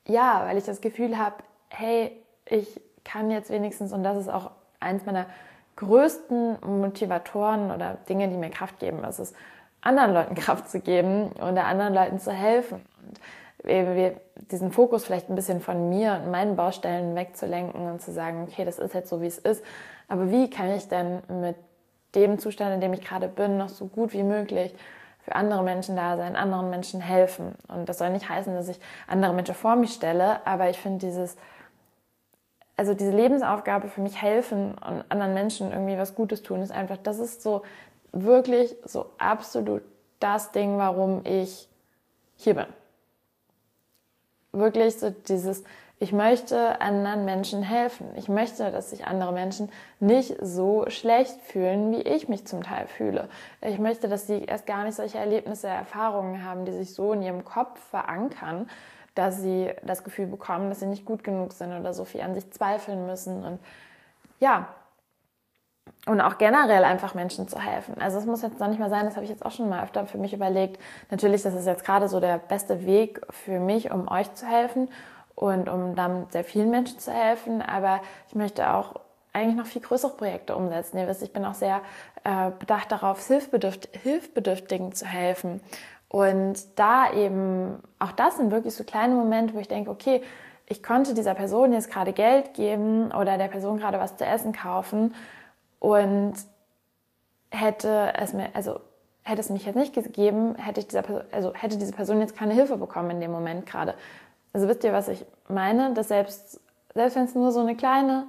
ja, 0.08 0.44
weil 0.46 0.58
ich 0.58 0.64
das 0.64 0.82
Gefühl 0.82 1.18
habe, 1.18 1.36
hey, 1.70 2.12
ich 2.46 2.82
kann 3.04 3.32
jetzt 3.32 3.50
wenigstens, 3.50 3.94
und 3.94 4.04
das 4.04 4.18
ist 4.18 4.30
auch 4.30 4.52
eins 4.80 5.06
meiner 5.06 5.26
größten 5.76 6.58
Motivatoren 6.82 7.72
oder 7.72 7.98
Dinge, 8.08 8.28
die 8.28 8.38
mir 8.38 8.50
Kraft 8.50 8.80
geben, 8.80 9.04
ist 9.04 9.20
es, 9.20 9.34
anderen 9.82 10.14
Leuten 10.14 10.36
Kraft 10.36 10.70
zu 10.70 10.80
geben 10.80 11.32
oder 11.34 11.66
anderen 11.66 11.94
Leuten 11.94 12.20
zu 12.20 12.32
helfen. 12.32 12.82
Und 13.08 13.20
diesen 14.52 14.72
Fokus 14.72 15.06
vielleicht 15.06 15.30
ein 15.30 15.36
bisschen 15.36 15.62
von 15.62 15.90
mir 15.90 16.14
und 16.14 16.32
meinen 16.32 16.56
Baustellen 16.56 17.16
wegzulenken 17.16 17.90
und 17.90 18.02
zu 18.02 18.12
sagen, 18.12 18.48
okay, 18.48 18.66
das 18.66 18.80
ist 18.80 18.94
jetzt 18.94 19.10
so, 19.10 19.22
wie 19.22 19.28
es 19.28 19.38
ist. 19.38 19.64
Aber 20.08 20.32
wie 20.32 20.50
kann 20.50 20.72
ich 20.72 20.88
denn 20.88 21.22
mit 21.42 21.56
dem 22.16 22.40
Zustand, 22.40 22.74
in 22.74 22.82
dem 22.82 22.94
ich 22.94 23.02
gerade 23.02 23.28
bin, 23.28 23.58
noch 23.58 23.70
so 23.70 23.86
gut 23.86 24.14
wie 24.14 24.24
möglich 24.24 24.74
für 25.22 25.36
andere 25.36 25.64
Menschen 25.64 25.96
da 25.96 26.18
sein, 26.18 26.36
anderen 26.36 26.70
Menschen 26.70 27.00
helfen? 27.00 27.56
Und 27.68 27.88
das 27.88 28.00
soll 28.00 28.10
nicht 28.10 28.28
heißen, 28.28 28.54
dass 28.56 28.68
ich 28.68 28.80
andere 29.08 29.34
Menschen 29.34 29.56
vor 29.56 29.76
mich 29.76 29.94
stelle, 29.94 30.46
aber 30.46 30.70
ich 30.70 30.78
finde 30.78 31.06
dieses, 31.06 31.38
also 32.76 32.94
diese 32.94 33.12
Lebensaufgabe 33.12 33.88
für 33.88 34.02
mich 34.02 34.22
helfen 34.22 34.72
und 34.74 35.04
anderen 35.10 35.34
Menschen 35.34 35.72
irgendwie 35.72 35.98
was 35.98 36.16
Gutes 36.16 36.42
tun, 36.42 36.62
ist 36.62 36.72
einfach, 36.72 36.98
das 36.98 37.20
ist 37.20 37.44
so 37.44 37.62
wirklich 38.12 38.76
so 38.86 39.12
absolut 39.18 39.84
das 40.20 40.52
Ding, 40.52 40.78
warum 40.78 41.22
ich 41.24 41.68
hier 42.36 42.56
bin. 42.56 42.66
Wirklich 44.52 44.98
so 44.98 45.10
dieses, 45.10 45.64
ich 46.00 46.14
möchte 46.14 46.80
anderen 46.80 47.26
Menschen 47.26 47.62
helfen. 47.62 48.08
Ich 48.16 48.30
möchte, 48.30 48.72
dass 48.72 48.90
sich 48.90 49.06
andere 49.06 49.34
Menschen 49.34 49.70
nicht 50.00 50.36
so 50.42 50.90
schlecht 50.90 51.42
fühlen, 51.42 51.92
wie 51.92 52.02
ich 52.02 52.30
mich 52.30 52.48
zum 52.48 52.64
Teil 52.64 52.88
fühle. 52.88 53.28
Ich 53.62 53.80
möchte, 53.80 54.08
dass 54.08 54.26
sie 54.26 54.44
erst 54.46 54.66
gar 54.66 54.86
nicht 54.86 54.96
solche 54.96 55.18
Erlebnisse, 55.18 55.68
Erfahrungen 55.68 56.46
haben, 56.46 56.64
die 56.66 56.72
sich 56.72 56.94
so 56.94 57.12
in 57.12 57.22
ihrem 57.22 57.44
Kopf 57.44 57.80
verankern, 57.90 58.70
dass 59.14 59.42
sie 59.42 59.72
das 59.84 60.06
Gefühl 60.06 60.28
bekommen, 60.28 60.70
dass 60.70 60.80
sie 60.80 60.86
nicht 60.86 61.04
gut 61.04 61.24
genug 61.26 61.52
sind 61.52 61.78
oder 61.78 61.94
so 61.94 62.06
viel 62.06 62.22
an 62.22 62.34
sich 62.34 62.50
zweifeln 62.52 63.06
müssen. 63.06 63.44
Und 63.44 63.60
ja, 64.40 64.70
und 66.06 66.22
auch 66.22 66.38
generell 66.38 66.84
einfach 66.84 67.14
Menschen 67.14 67.48
zu 67.48 67.60
helfen. 67.60 67.96
Also 68.00 68.18
es 68.18 68.26
muss 68.26 68.42
jetzt 68.42 68.60
noch 68.60 68.68
nicht 68.68 68.80
mal 68.80 68.90
sein, 68.90 69.06
das 69.06 69.16
habe 69.16 69.26
ich 69.26 69.30
jetzt 69.30 69.46
auch 69.46 69.52
schon 69.52 69.70
mal 69.70 69.84
öfter 69.84 70.06
für 70.06 70.18
mich 70.18 70.34
überlegt. 70.34 70.80
Natürlich, 71.12 71.44
das 71.44 71.54
ist 71.54 71.66
jetzt 71.66 71.86
gerade 71.86 72.08
so 72.08 72.20
der 72.20 72.38
beste 72.38 72.86
Weg 72.86 73.22
für 73.30 73.60
mich, 73.60 73.92
um 73.92 74.08
euch 74.10 74.34
zu 74.34 74.46
helfen 74.46 74.90
und 75.36 75.70
um 75.70 75.96
damit 75.96 76.32
sehr 76.32 76.44
vielen 76.44 76.70
Menschen 76.70 77.00
zu 77.00 77.12
helfen. 77.12 77.62
Aber 77.62 78.02
ich 78.28 78.36
möchte 78.36 78.72
auch 78.72 78.96
eigentlich 79.34 79.58
noch 79.58 79.66
viel 79.66 79.82
größere 79.82 80.14
Projekte 80.14 80.56
umsetzen. 80.56 80.98
Ihr 80.98 81.08
wisst, 81.08 81.22
ich 81.22 81.34
bin 81.34 81.46
auch 81.46 81.54
sehr 81.54 81.82
äh, 82.24 82.52
bedacht 82.58 82.92
darauf, 82.92 83.26
Hilfbedürft 83.28 83.90
Hilfbedürftigen 84.02 84.94
zu 84.94 85.06
helfen. 85.06 85.62
Und 86.08 86.80
da 86.80 87.14
eben, 87.14 87.84
auch 88.00 88.14
das 88.14 88.38
sind 88.38 88.52
wirklich 88.52 88.74
so 88.74 88.84
kleine 88.84 89.14
Momente, 89.14 89.54
wo 89.54 89.60
ich 89.60 89.68
denke, 89.68 89.92
okay, 89.92 90.24
ich 90.66 90.82
konnte 90.82 91.14
dieser 91.14 91.36
Person 91.36 91.74
jetzt 91.74 91.92
gerade 91.92 92.14
Geld 92.14 92.54
geben 92.54 93.12
oder 93.12 93.38
der 93.38 93.48
Person 93.48 93.78
gerade 93.78 94.00
was 94.00 94.18
zu 94.18 94.26
essen 94.26 94.54
kaufen 94.54 95.14
und 95.80 96.34
hätte 97.52 98.14
es 98.18 98.34
mir, 98.34 98.50
also 98.54 98.80
hätte 99.24 99.42
es 99.42 99.50
mich 99.50 99.66
jetzt 99.66 99.76
nicht 99.76 99.94
gegeben, 99.94 100.56
hätte 100.56 100.80
ich 100.80 100.88
dieser 100.88 101.02
Person, 101.02 101.24
also 101.32 101.54
hätte 101.54 101.78
diese 101.78 101.94
Person 101.94 102.20
jetzt 102.20 102.36
keine 102.36 102.54
Hilfe 102.54 102.78
bekommen 102.78 103.12
in 103.12 103.22
dem 103.22 103.32
Moment 103.32 103.66
gerade. 103.66 103.96
Also 104.54 104.68
wisst 104.68 104.84
ihr, 104.84 104.94
was 104.94 105.08
ich 105.08 105.26
meine? 105.48 105.94
Dass 105.94 106.08
selbst, 106.08 106.60
selbst 106.94 107.16
wenn 107.16 107.26
es 107.26 107.36
nur 107.36 107.52
so 107.52 107.60
eine 107.60 107.76
kleine 107.76 108.28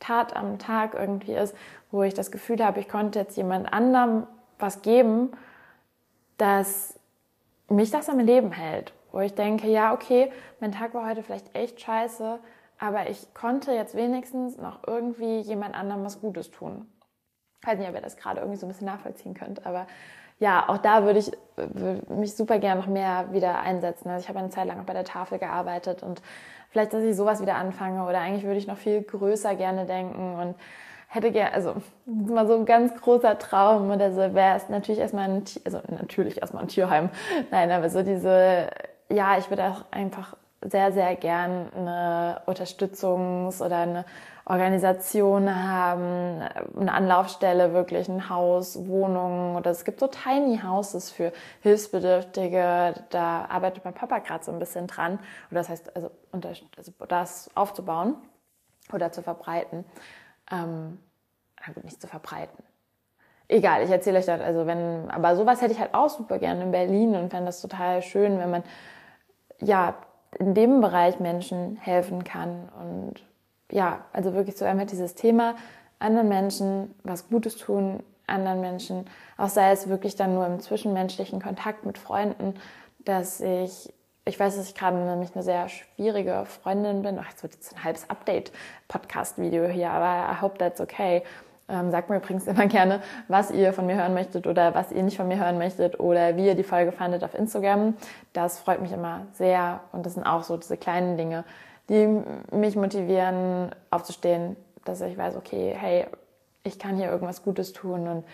Tat 0.00 0.34
am 0.36 0.58
Tag 0.58 0.94
irgendwie 0.94 1.34
ist, 1.34 1.54
wo 1.90 2.02
ich 2.02 2.14
das 2.14 2.30
Gefühl 2.30 2.64
habe, 2.64 2.80
ich 2.80 2.88
konnte 2.88 3.18
jetzt 3.18 3.36
jemand 3.36 3.72
anderem 3.72 4.26
was 4.58 4.82
geben, 4.82 5.30
dass 6.36 6.98
mich 7.68 7.90
das 7.90 8.08
am 8.08 8.18
Leben 8.18 8.52
hält. 8.52 8.92
Wo 9.12 9.20
ich 9.20 9.34
denke, 9.34 9.68
ja, 9.68 9.92
okay, 9.92 10.30
mein 10.60 10.72
Tag 10.72 10.94
war 10.94 11.08
heute 11.08 11.22
vielleicht 11.22 11.54
echt 11.54 11.80
scheiße, 11.80 12.38
aber 12.78 13.10
ich 13.10 13.34
konnte 13.34 13.72
jetzt 13.72 13.94
wenigstens 13.94 14.56
noch 14.56 14.80
irgendwie 14.86 15.40
jemand 15.40 15.74
anderem 15.74 16.04
was 16.04 16.20
Gutes 16.20 16.50
tun. 16.50 16.86
Ich 17.60 17.66
weiß 17.66 17.78
nicht, 17.78 17.88
ob 17.88 17.94
ihr 17.94 18.00
das 18.00 18.16
gerade 18.16 18.40
irgendwie 18.40 18.58
so 18.58 18.66
ein 18.66 18.68
bisschen 18.68 18.86
nachvollziehen 18.86 19.34
könnt, 19.34 19.66
aber 19.66 19.86
ja, 20.38 20.68
auch 20.68 20.78
da 20.78 21.04
würde 21.04 21.18
ich 21.18 21.32
würde 21.56 22.02
mich 22.14 22.36
super 22.36 22.58
gerne 22.58 22.80
noch 22.80 22.86
mehr 22.86 23.32
wieder 23.32 23.58
einsetzen. 23.58 24.08
Also 24.08 24.22
ich 24.22 24.28
habe 24.28 24.38
eine 24.38 24.50
Zeit 24.50 24.66
lang 24.66 24.80
auch 24.80 24.84
bei 24.84 24.92
der 24.92 25.04
Tafel 25.04 25.38
gearbeitet 25.38 26.02
und 26.02 26.22
vielleicht, 26.70 26.92
dass 26.92 27.02
ich 27.02 27.16
sowas 27.16 27.42
wieder 27.42 27.56
anfange 27.56 28.04
oder 28.04 28.20
eigentlich 28.20 28.44
würde 28.44 28.58
ich 28.58 28.68
noch 28.68 28.76
viel 28.76 29.02
größer 29.02 29.56
gerne 29.56 29.84
denken 29.86 30.36
und 30.36 30.54
hätte 31.08 31.32
gerne, 31.32 31.54
also 31.54 31.74
mal 32.04 32.46
so 32.46 32.54
ein 32.54 32.66
ganz 32.66 32.94
großer 32.94 33.38
Traum 33.38 33.90
oder 33.90 34.12
so 34.12 34.34
wäre 34.34 34.56
es 34.56 34.68
natürlich 34.68 35.00
erstmal 35.00 35.28
ein, 35.28 35.44
also 35.64 35.80
natürlich 35.88 36.40
erstmal 36.40 36.62
ein 36.62 36.68
Tierheim. 36.68 37.10
Nein, 37.50 37.70
aber 37.70 37.88
so 37.88 38.02
diese, 38.02 38.68
ja, 39.08 39.38
ich 39.38 39.50
würde 39.50 39.64
auch 39.64 39.84
einfach 39.90 40.36
sehr, 40.60 40.92
sehr 40.92 41.14
gern 41.16 41.72
eine 41.72 42.42
Unterstützungs- 42.46 43.64
oder 43.64 43.78
eine 43.78 44.04
Organisation 44.44 45.54
haben, 45.54 46.40
eine 46.80 46.92
Anlaufstelle, 46.92 47.74
wirklich 47.74 48.08
ein 48.08 48.30
Haus, 48.30 48.86
Wohnungen 48.86 49.56
oder 49.56 49.70
es 49.70 49.84
gibt 49.84 50.00
so 50.00 50.06
Tiny 50.06 50.60
Houses 50.64 51.10
für 51.10 51.32
Hilfsbedürftige. 51.60 52.94
Da 53.10 53.44
arbeitet 53.48 53.84
mein 53.84 53.94
Papa 53.94 54.18
gerade 54.18 54.42
so 54.42 54.50
ein 54.50 54.58
bisschen 54.58 54.86
dran. 54.86 55.18
Oder 55.50 55.60
das 55.60 55.68
heißt, 55.68 55.94
also, 55.94 56.10
also 56.32 56.92
das 57.06 57.50
aufzubauen 57.54 58.16
oder 58.92 59.12
zu 59.12 59.22
verbreiten. 59.22 59.84
Ähm, 60.50 60.98
na 61.64 61.72
gut, 61.74 61.84
nicht 61.84 62.00
zu 62.00 62.06
verbreiten. 62.06 62.64
Egal, 63.48 63.82
ich 63.82 63.90
erzähle 63.90 64.18
euch 64.18 64.26
das. 64.26 64.40
Also 64.40 64.66
wenn, 64.66 65.10
aber 65.10 65.36
sowas 65.36 65.60
hätte 65.60 65.72
ich 65.72 65.80
halt 65.80 65.94
auch 65.94 66.08
super 66.08 66.38
gerne 66.38 66.62
in 66.62 66.70
Berlin 66.70 67.14
und 67.16 67.30
fände 67.30 67.46
das 67.46 67.60
total 67.60 68.02
schön, 68.02 68.38
wenn 68.38 68.50
man 68.50 68.62
ja 69.60 69.94
in 70.38 70.54
dem 70.54 70.80
Bereich 70.80 71.20
Menschen 71.20 71.76
helfen 71.76 72.24
kann. 72.24 72.68
Und 72.80 73.14
ja, 73.70 74.04
also 74.12 74.34
wirklich 74.34 74.56
so 74.56 74.64
einfach 74.64 74.86
dieses 74.86 75.14
Thema, 75.14 75.56
anderen 75.98 76.28
Menschen 76.28 76.94
was 77.02 77.28
Gutes 77.28 77.56
tun, 77.56 78.02
anderen 78.26 78.60
Menschen, 78.60 79.06
auch 79.36 79.48
sei 79.48 79.72
es 79.72 79.88
wirklich 79.88 80.16
dann 80.16 80.34
nur 80.34 80.46
im 80.46 80.60
zwischenmenschlichen 80.60 81.40
Kontakt 81.40 81.86
mit 81.86 81.98
Freunden, 81.98 82.54
dass 82.98 83.40
ich, 83.40 83.92
ich 84.24 84.38
weiß, 84.38 84.56
dass 84.56 84.68
ich 84.68 84.74
gerade 84.74 84.96
nämlich 84.98 85.34
eine 85.34 85.42
sehr 85.42 85.68
schwierige 85.68 86.44
Freundin 86.44 87.02
bin. 87.02 87.18
Ach, 87.18 87.30
jetzt 87.30 87.42
wird 87.42 87.54
jetzt 87.54 87.74
ein 87.74 87.84
halbes 87.84 88.08
Update-Podcast-Video 88.10 89.66
hier, 89.66 89.90
aber 89.90 90.32
I 90.32 90.40
hope 90.42 90.58
that's 90.58 90.80
okay. 90.80 91.22
Ähm, 91.70 91.90
sagt 91.90 92.08
mir 92.08 92.16
übrigens 92.16 92.46
immer 92.46 92.66
gerne, 92.66 93.00
was 93.28 93.50
ihr 93.50 93.72
von 93.72 93.86
mir 93.86 93.96
hören 93.96 94.14
möchtet 94.14 94.46
oder 94.46 94.74
was 94.74 94.90
ihr 94.90 95.02
nicht 95.02 95.18
von 95.18 95.28
mir 95.28 95.38
hören 95.38 95.58
möchtet 95.58 96.00
oder 96.00 96.36
wie 96.36 96.46
ihr 96.46 96.54
die 96.54 96.62
Folge 96.62 96.92
fandet 96.92 97.22
auf 97.24 97.34
Instagram. 97.34 97.94
Das 98.32 98.58
freut 98.58 98.80
mich 98.80 98.92
immer 98.92 99.26
sehr 99.32 99.80
und 99.92 100.06
das 100.06 100.14
sind 100.14 100.24
auch 100.24 100.44
so 100.44 100.56
diese 100.56 100.78
kleinen 100.78 101.18
Dinge, 101.18 101.44
die 101.90 102.22
mich 102.52 102.74
motivieren, 102.74 103.70
aufzustehen, 103.90 104.56
dass 104.84 105.00
ich 105.02 105.18
weiß, 105.18 105.36
okay, 105.36 105.74
hey, 105.78 106.06
ich 106.64 106.78
kann 106.78 106.96
hier 106.96 107.10
irgendwas 107.10 107.42
Gutes 107.42 107.72
tun 107.72 108.08
und 108.08 108.24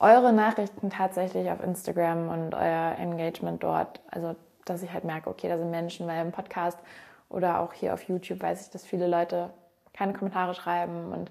eure 0.00 0.32
Nachrichten 0.32 0.90
tatsächlich 0.90 1.50
auf 1.50 1.62
Instagram 1.62 2.28
und 2.28 2.54
euer 2.54 2.96
Engagement 2.98 3.62
dort, 3.62 4.00
also 4.10 4.34
dass 4.64 4.82
ich 4.82 4.92
halt 4.92 5.04
merke, 5.04 5.30
okay, 5.30 5.48
da 5.48 5.58
sind 5.58 5.70
Menschen, 5.70 6.06
weil 6.06 6.24
im 6.24 6.32
Podcast 6.32 6.78
oder 7.28 7.60
auch 7.60 7.72
hier 7.72 7.94
auf 7.94 8.02
YouTube 8.04 8.42
weiß 8.42 8.62
ich, 8.66 8.70
dass 8.70 8.84
viele 8.84 9.06
Leute 9.06 9.50
keine 9.92 10.12
Kommentare 10.12 10.54
schreiben 10.54 11.12
und 11.12 11.30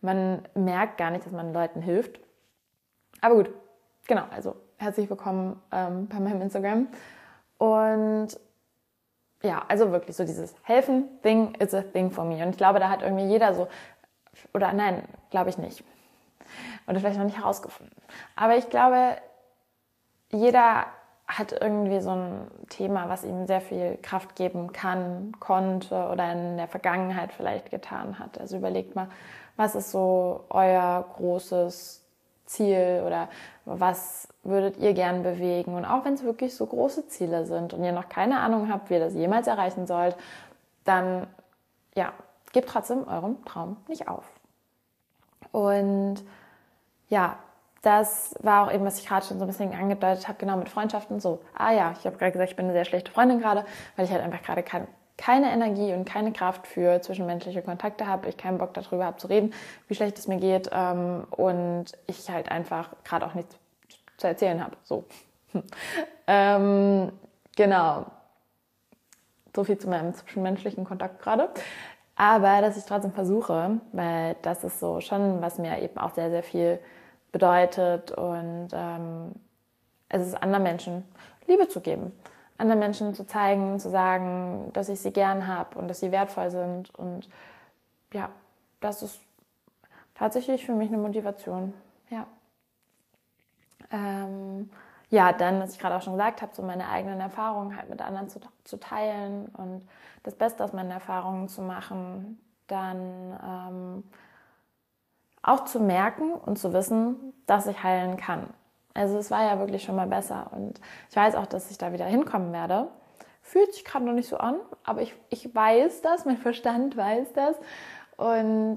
man 0.00 0.42
merkt 0.54 0.98
gar 0.98 1.10
nicht, 1.10 1.26
dass 1.26 1.32
man 1.32 1.52
Leuten 1.52 1.82
hilft. 1.82 2.20
Aber 3.20 3.34
gut, 3.34 3.50
genau, 4.06 4.24
also 4.30 4.56
herzlich 4.76 5.10
willkommen 5.10 5.60
ähm, 5.72 6.08
bei 6.08 6.20
meinem 6.20 6.40
Instagram. 6.42 6.88
Und 7.58 8.28
ja, 9.42 9.62
also 9.68 9.92
wirklich 9.92 10.16
so 10.16 10.24
dieses 10.24 10.54
Helfen 10.62 11.20
Thing 11.22 11.54
is 11.56 11.74
a 11.74 11.82
thing 11.82 12.10
for 12.10 12.24
me. 12.24 12.42
Und 12.42 12.50
ich 12.50 12.56
glaube, 12.56 12.78
da 12.78 12.88
hat 12.88 13.02
irgendwie 13.02 13.26
jeder 13.26 13.54
so, 13.54 13.68
oder 14.54 14.72
nein, 14.72 15.02
glaube 15.30 15.50
ich 15.50 15.58
nicht. 15.58 15.84
Oder 16.86 17.00
vielleicht 17.00 17.18
noch 17.18 17.26
nicht 17.26 17.38
herausgefunden. 17.38 17.96
Aber 18.36 18.56
ich 18.56 18.68
glaube, 18.70 19.16
jeder 20.30 20.86
hat 21.38 21.52
irgendwie 21.52 22.00
so 22.00 22.10
ein 22.10 22.50
Thema, 22.68 23.08
was 23.08 23.24
ihm 23.24 23.46
sehr 23.46 23.60
viel 23.60 23.98
Kraft 24.02 24.34
geben 24.34 24.72
kann, 24.72 25.32
konnte 25.38 26.08
oder 26.08 26.32
in 26.32 26.56
der 26.56 26.66
Vergangenheit 26.66 27.32
vielleicht 27.32 27.70
getan 27.70 28.18
hat. 28.18 28.40
Also 28.40 28.56
überlegt 28.56 28.96
mal, 28.96 29.08
was 29.56 29.74
ist 29.74 29.90
so 29.90 30.44
euer 30.50 31.04
großes 31.16 32.04
Ziel 32.46 33.02
oder 33.06 33.28
was 33.64 34.28
würdet 34.42 34.78
ihr 34.78 34.92
gern 34.92 35.22
bewegen? 35.22 35.74
Und 35.74 35.84
auch 35.84 36.04
wenn 36.04 36.14
es 36.14 36.24
wirklich 36.24 36.54
so 36.56 36.66
große 36.66 37.06
Ziele 37.06 37.46
sind 37.46 37.72
und 37.72 37.84
ihr 37.84 37.92
noch 37.92 38.08
keine 38.08 38.40
Ahnung 38.40 38.72
habt, 38.72 38.90
wie 38.90 38.94
ihr 38.94 39.00
das 39.00 39.14
jemals 39.14 39.46
erreichen 39.46 39.86
sollt, 39.86 40.16
dann 40.84 41.28
ja, 41.94 42.12
gebt 42.52 42.68
trotzdem 42.68 43.06
eurem 43.06 43.44
Traum 43.44 43.76
nicht 43.86 44.08
auf. 44.08 44.24
Und 45.52 46.24
ja, 47.08 47.36
das 47.82 48.34
war 48.40 48.66
auch 48.66 48.72
eben, 48.72 48.84
was 48.84 48.98
ich 48.98 49.06
gerade 49.06 49.24
schon 49.24 49.38
so 49.38 49.44
ein 49.44 49.48
bisschen 49.48 49.72
angedeutet 49.72 50.28
habe, 50.28 50.38
genau 50.38 50.56
mit 50.56 50.68
Freundschaften. 50.68 51.18
So, 51.18 51.40
ah 51.56 51.72
ja, 51.72 51.94
ich 51.98 52.04
habe 52.04 52.18
gerade 52.18 52.32
gesagt, 52.32 52.50
ich 52.50 52.56
bin 52.56 52.66
eine 52.66 52.74
sehr 52.74 52.84
schlechte 52.84 53.10
Freundin 53.10 53.40
gerade, 53.40 53.64
weil 53.96 54.04
ich 54.04 54.12
halt 54.12 54.22
einfach 54.22 54.42
gerade 54.42 54.62
kein, 54.62 54.86
keine 55.16 55.50
Energie 55.50 55.94
und 55.94 56.04
keine 56.04 56.32
Kraft 56.32 56.66
für 56.66 57.00
zwischenmenschliche 57.00 57.62
Kontakte 57.62 58.06
habe, 58.06 58.28
ich 58.28 58.36
keinen 58.36 58.58
Bock 58.58 58.74
darüber 58.74 59.06
habe 59.06 59.16
zu 59.16 59.28
reden, 59.28 59.54
wie 59.88 59.94
schlecht 59.94 60.18
es 60.18 60.28
mir 60.28 60.38
geht 60.38 60.68
ähm, 60.72 61.26
und 61.30 61.86
ich 62.06 62.28
halt 62.30 62.50
einfach 62.50 62.90
gerade 63.04 63.26
auch 63.26 63.34
nichts 63.34 63.58
zu 64.18 64.26
erzählen 64.26 64.62
habe. 64.62 64.76
So. 64.84 65.04
ähm, 66.26 67.12
genau. 67.56 68.06
So 69.56 69.64
viel 69.64 69.78
zu 69.78 69.88
meinem 69.88 70.14
zwischenmenschlichen 70.14 70.84
Kontakt 70.84 71.22
gerade. 71.22 71.48
Aber 72.14 72.60
dass 72.60 72.76
ich 72.76 72.84
trotzdem 72.84 73.12
versuche, 73.12 73.80
weil 73.92 74.36
das 74.42 74.64
ist 74.64 74.78
so 74.78 75.00
schon, 75.00 75.40
was 75.40 75.58
mir 75.58 75.80
eben 75.80 75.96
auch 75.96 76.14
sehr, 76.14 76.30
sehr 76.30 76.42
viel 76.42 76.78
bedeutet 77.32 78.10
und 78.12 78.68
ähm, 78.72 79.32
es 80.08 80.26
ist 80.26 80.42
anderen 80.42 80.62
Menschen 80.62 81.04
Liebe 81.46 81.68
zu 81.68 81.80
geben, 81.80 82.12
anderen 82.58 82.80
Menschen 82.80 83.14
zu 83.14 83.26
zeigen, 83.26 83.78
zu 83.78 83.90
sagen, 83.90 84.70
dass 84.72 84.88
ich 84.88 85.00
sie 85.00 85.12
gern 85.12 85.46
habe 85.46 85.78
und 85.78 85.88
dass 85.88 86.00
sie 86.00 86.12
wertvoll 86.12 86.50
sind 86.50 86.94
und 86.94 87.28
ja, 88.12 88.30
das 88.80 89.02
ist 89.02 89.20
tatsächlich 90.14 90.66
für 90.66 90.72
mich 90.74 90.88
eine 90.88 90.98
Motivation. 90.98 91.72
Ja. 92.10 92.26
Ähm, 93.90 94.70
ja, 95.10 95.32
dann, 95.32 95.60
was 95.60 95.72
ich 95.72 95.78
gerade 95.78 95.96
auch 95.96 96.02
schon 96.02 96.12
gesagt 96.12 96.40
habe, 96.40 96.54
so 96.54 96.62
meine 96.62 96.88
eigenen 96.88 97.20
Erfahrungen 97.20 97.76
halt 97.76 97.90
mit 97.90 98.00
anderen 98.00 98.28
zu, 98.28 98.40
zu 98.64 98.78
teilen 98.78 99.46
und 99.56 99.88
das 100.22 100.34
Beste 100.34 100.62
aus 100.62 100.72
meinen 100.72 100.90
Erfahrungen 100.90 101.48
zu 101.48 101.62
machen, 101.62 102.40
dann 102.68 103.38
ähm, 103.44 104.04
auch 105.42 105.64
zu 105.64 105.80
merken 105.80 106.32
und 106.32 106.58
zu 106.58 106.72
wissen, 106.72 107.32
dass 107.46 107.66
ich 107.66 107.82
heilen 107.82 108.16
kann. 108.16 108.46
Also 108.94 109.18
es 109.18 109.30
war 109.30 109.44
ja 109.44 109.58
wirklich 109.58 109.82
schon 109.82 109.96
mal 109.96 110.06
besser 110.06 110.50
und 110.52 110.80
ich 111.08 111.16
weiß 111.16 111.34
auch, 111.36 111.46
dass 111.46 111.70
ich 111.70 111.78
da 111.78 111.92
wieder 111.92 112.06
hinkommen 112.06 112.52
werde. 112.52 112.88
Fühlt 113.42 113.72
sich 113.72 113.84
gerade 113.84 114.04
noch 114.04 114.12
nicht 114.12 114.28
so 114.28 114.36
an, 114.36 114.56
aber 114.84 115.00
ich, 115.02 115.14
ich 115.28 115.54
weiß 115.54 116.02
das, 116.02 116.24
mein 116.24 116.36
Verstand 116.36 116.96
weiß 116.96 117.32
das. 117.32 117.56
Und 118.16 118.76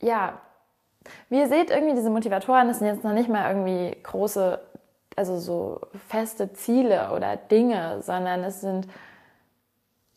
ja, 0.00 0.40
wie 1.28 1.38
ihr 1.38 1.48
seht, 1.48 1.70
irgendwie 1.70 1.94
diese 1.94 2.10
Motivatoren, 2.10 2.68
das 2.68 2.78
sind 2.78 2.88
jetzt 2.88 3.04
noch 3.04 3.12
nicht 3.12 3.28
mal 3.28 3.48
irgendwie 3.48 3.96
große, 4.02 4.60
also 5.16 5.38
so 5.38 5.80
feste 6.08 6.52
Ziele 6.52 7.12
oder 7.14 7.36
Dinge, 7.36 8.02
sondern 8.02 8.44
es 8.44 8.60
sind, 8.60 8.86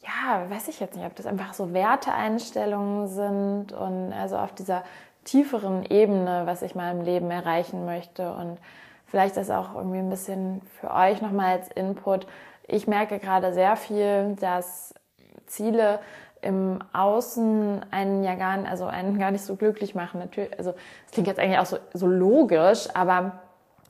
ja, 0.01 0.49
weiß 0.49 0.67
ich 0.67 0.79
jetzt 0.79 0.95
nicht, 0.95 1.05
ob 1.05 1.15
das 1.15 1.25
einfach 1.25 1.53
so 1.53 1.73
Werteeinstellungen 1.73 3.07
sind 3.07 3.71
und 3.71 4.13
also 4.13 4.37
auf 4.37 4.53
dieser 4.53 4.83
tieferen 5.25 5.83
Ebene, 5.83 6.43
was 6.45 6.61
ich 6.61 6.75
mal 6.75 6.91
im 6.91 7.01
Leben 7.01 7.29
erreichen 7.29 7.85
möchte. 7.85 8.31
Und 8.33 8.57
vielleicht 9.05 9.35
das 9.35 9.49
auch 9.49 9.75
irgendwie 9.75 9.99
ein 9.99 10.09
bisschen 10.09 10.61
für 10.79 10.91
euch 10.91 11.21
nochmal 11.21 11.57
als 11.57 11.67
Input. 11.69 12.25
Ich 12.67 12.87
merke 12.87 13.19
gerade 13.19 13.53
sehr 13.53 13.75
viel, 13.75 14.35
dass 14.39 14.93
Ziele 15.45 15.99
im 16.41 16.79
Außen 16.93 17.85
einen 17.91 18.23
ja 18.23 18.35
gar 18.35 18.57
nicht, 18.57 18.69
also 18.69 18.85
einen 18.85 19.17
gar 19.17 19.31
nicht 19.31 19.43
so 19.43 19.55
glücklich 19.55 19.95
machen. 19.95 20.19
Natürlich, 20.19 20.57
also 20.57 20.73
es 21.05 21.11
klingt 21.11 21.27
jetzt 21.27 21.39
eigentlich 21.39 21.59
auch 21.59 21.65
so, 21.65 21.77
so 21.93 22.07
logisch, 22.07 22.87
aber 22.93 23.39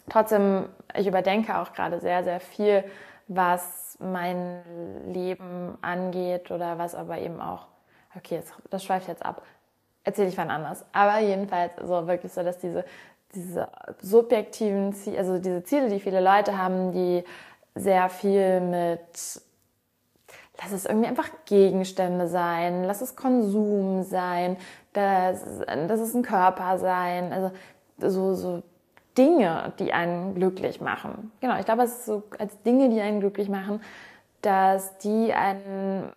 trotzdem, 0.10 0.70
ich 0.94 1.06
überdenke 1.06 1.58
auch 1.58 1.74
gerade 1.74 2.00
sehr, 2.00 2.24
sehr 2.24 2.40
viel, 2.40 2.84
was 3.28 3.98
mein 4.00 4.62
Leben 5.08 5.78
angeht 5.82 6.52
oder 6.52 6.78
was 6.78 6.96
aber 6.96 7.18
eben 7.18 7.42
auch, 7.42 7.68
okay, 8.16 8.42
das 8.70 8.84
schweift 8.84 9.08
jetzt 9.08 9.26
ab, 9.26 9.42
erzähle 10.06 10.30
ich 10.30 10.38
wann 10.38 10.52
anders. 10.52 10.86
Aber 10.94 11.20
jedenfalls 11.20 11.74
so 11.82 12.08
wirklich 12.08 12.32
so, 12.32 12.44
dass 12.44 12.58
diese, 12.60 12.86
diese 13.34 13.68
subjektiven 14.02 14.94
Ziele, 14.94 15.18
also 15.18 15.38
diese 15.40 15.64
Ziele, 15.64 15.90
die 15.90 16.00
viele 16.00 16.22
Leute 16.22 16.58
haben, 16.58 16.94
die 16.94 17.24
sehr 17.74 18.08
viel 18.10 18.62
mit, 18.62 19.02
lass 20.62 20.72
es 20.72 20.86
irgendwie 20.86 21.08
einfach 21.08 21.30
Gegenstände 21.46 22.28
sein, 22.28 22.86
lass 22.86 23.02
es 23.02 23.16
Konsum 23.16 24.04
sein, 24.04 24.56
das, 24.94 25.44
das 25.66 26.00
ist 26.00 26.16
ein 26.16 26.24
Körper 26.24 26.78
sein, 26.78 27.34
also 27.34 27.52
so, 27.98 28.34
so 28.34 28.64
Dinge, 29.18 29.74
die 29.80 29.92
einen 29.92 30.36
glücklich 30.36 30.80
machen. 30.80 31.32
Genau, 31.42 31.58
ich 31.58 31.66
glaube, 31.66 31.84
es 31.84 31.92
ist 31.92 32.06
so 32.06 32.24
als 32.38 32.62
Dinge, 32.64 32.90
die 32.90 33.02
einen 33.02 33.20
glücklich 33.20 33.50
machen, 33.50 33.82
dass 34.42 34.98
die 35.00 35.34
einen 35.34 36.12